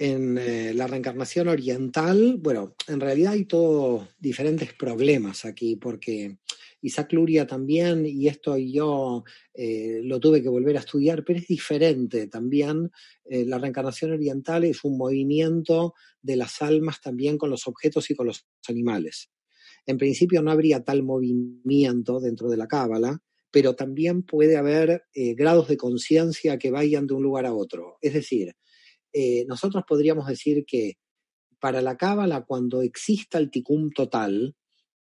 [0.00, 6.38] En eh, la reencarnación oriental, bueno, en realidad hay todos diferentes problemas aquí, porque
[6.80, 11.46] Isaac Luria también, y esto yo eh, lo tuve que volver a estudiar, pero es
[11.48, 12.90] diferente también.
[13.26, 15.92] Eh, la reencarnación oriental es un movimiento
[16.22, 19.28] de las almas también con los objetos y con los animales.
[19.84, 25.02] En principio no habría tal movimiento dentro de la cábala, pero también puede haber
[25.36, 27.98] grados de conciencia que vayan de un lugar a otro.
[28.00, 28.54] Es decir,
[29.46, 30.96] nosotros podríamos decir que
[31.60, 34.56] para la cábala, cuando exista el ticum total,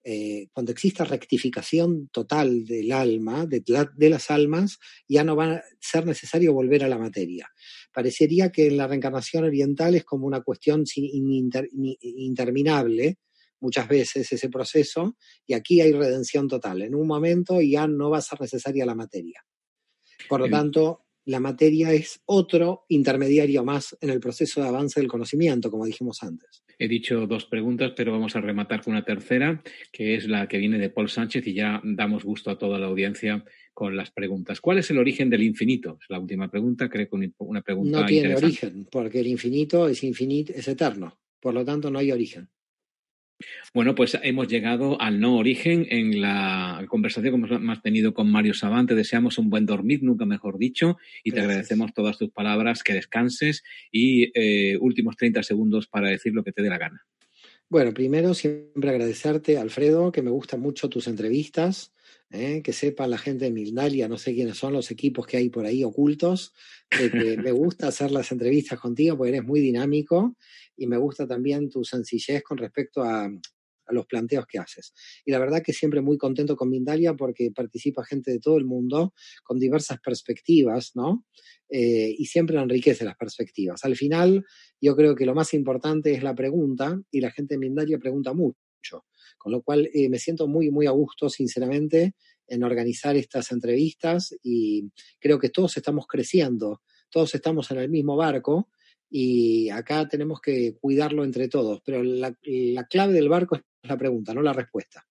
[0.05, 3.63] eh, cuando exista rectificación total del alma, de,
[4.09, 4.79] las almas,
[5.09, 7.51] ya no va a ser necesario volver a la materia.
[7.93, 13.19] Parecería que en la reencarnación oriental es como una cuestión interminable,
[13.61, 16.83] muchas veces ese proceso, y aquí hay redención total.
[16.83, 19.45] En un momento ya no va a ser necesaria la materia.
[20.29, 25.11] Por lo tanto, la materia es otro intermediario más en el proceso de avance del
[25.11, 26.65] conocimiento, como dijimos antes.
[26.79, 29.63] He dicho dos preguntas, pero vamos a rematar con una tercera,
[29.93, 32.87] que es la que viene de Paul Sánchez y ya damos gusto a toda la
[32.87, 34.63] audiencia con las preguntas.
[34.63, 35.99] ¿Cuál es el origen del infinito?
[36.01, 40.03] Es la última pregunta, creo que una pregunta No tiene origen, porque el infinito es
[40.05, 41.19] infinito, es eterno.
[41.41, 42.49] Por lo tanto, no hay origen.
[43.73, 48.55] Bueno, pues hemos llegado al no origen en la conversación que hemos tenido con Mario
[48.55, 48.95] Sabante.
[48.95, 53.63] deseamos un buen dormir, nunca mejor dicho, y te agradecemos todas tus palabras, que descanses
[53.93, 57.07] y eh, últimos 30 segundos para decir lo que te dé la gana.
[57.69, 61.93] Bueno, primero siempre agradecerte, Alfredo, que me gustan mucho tus entrevistas.
[62.31, 62.61] ¿eh?
[62.63, 65.65] que sepa la gente de Mildalia, no sé quiénes son los equipos que hay por
[65.65, 66.53] ahí ocultos,
[66.91, 70.37] que me gusta hacer las entrevistas contigo porque eres muy dinámico
[70.79, 73.29] y me gusta también tu sencillez con respecto a,
[73.91, 74.93] los planteos que haces.
[75.25, 78.67] Y la verdad que siempre muy contento con Mindalia porque participa gente de todo el
[78.67, 81.25] mundo con diversas perspectivas, ¿no?
[81.71, 83.83] Eh, y siempre enriquece las perspectivas.
[83.87, 84.45] Al final,
[84.79, 88.35] yo creo que lo más importante es la pregunta y la gente de Mindalia pregunta
[88.35, 89.07] mucho.
[89.39, 92.15] Con lo cual, eh, me siento muy, muy a gusto, sinceramente,
[92.47, 98.17] en organizar estas entrevistas y creo que todos estamos creciendo, todos estamos en el mismo
[98.17, 98.69] barco
[99.11, 102.35] y acá tenemos que cuidarlo entre todos, pero la,
[102.89, 105.05] clave del barco es la pregunta, no la respuesta.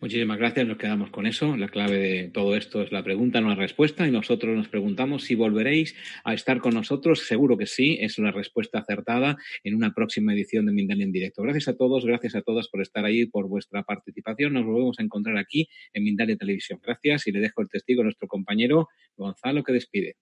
[0.00, 1.54] Muchísimas gracias, nos quedamos con eso.
[1.56, 5.24] La clave de todo esto es la pregunta, no la respuesta, y nosotros nos preguntamos
[5.24, 5.94] si volveréis
[6.24, 7.26] a estar con nosotros.
[7.26, 11.42] Seguro que sí, es una respuesta acertada en una próxima edición de Mindalia en directo.
[11.42, 14.54] Gracias a todos, gracias a todas por estar ahí, por vuestra participación.
[14.54, 16.80] Nos volvemos a encontrar aquí en Mindalia Televisión.
[16.82, 20.16] Gracias y le dejo el testigo a nuestro compañero Gonzalo que despide.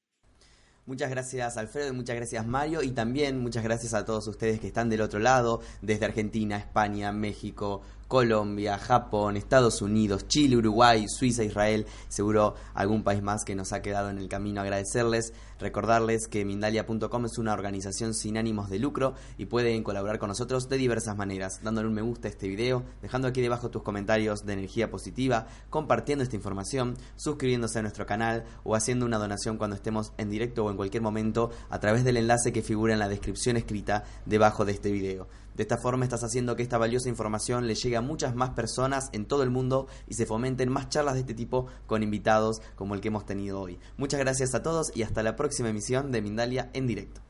[0.87, 4.69] Muchas gracias Alfredo y muchas gracias Mario y también muchas gracias a todos ustedes que
[4.69, 11.45] están del otro lado, desde Argentina, España, México, Colombia, Japón, Estados Unidos, Chile, Uruguay, Suiza,
[11.45, 14.61] Israel, seguro algún país más que nos ha quedado en el camino.
[14.61, 20.29] Agradecerles, recordarles que Mindalia.com es una organización sin ánimos de lucro y pueden colaborar con
[20.29, 23.83] nosotros de diversas maneras, dándole un me gusta a este video, dejando aquí debajo tus
[23.83, 29.57] comentarios de energía positiva, compartiendo esta información, suscribiéndose a nuestro canal o haciendo una donación
[29.59, 32.99] cuando estemos en directo o en cualquier momento a través del enlace que figura en
[32.99, 35.27] la descripción escrita debajo de este video.
[35.57, 39.09] De esta forma estás haciendo que esta valiosa información le llegue a muchas más personas
[39.13, 42.95] en todo el mundo y se fomenten más charlas de este tipo con invitados como
[42.95, 43.79] el que hemos tenido hoy.
[43.97, 47.23] Muchas gracias a todos y hasta la próxima emisión de Mindalia en directo.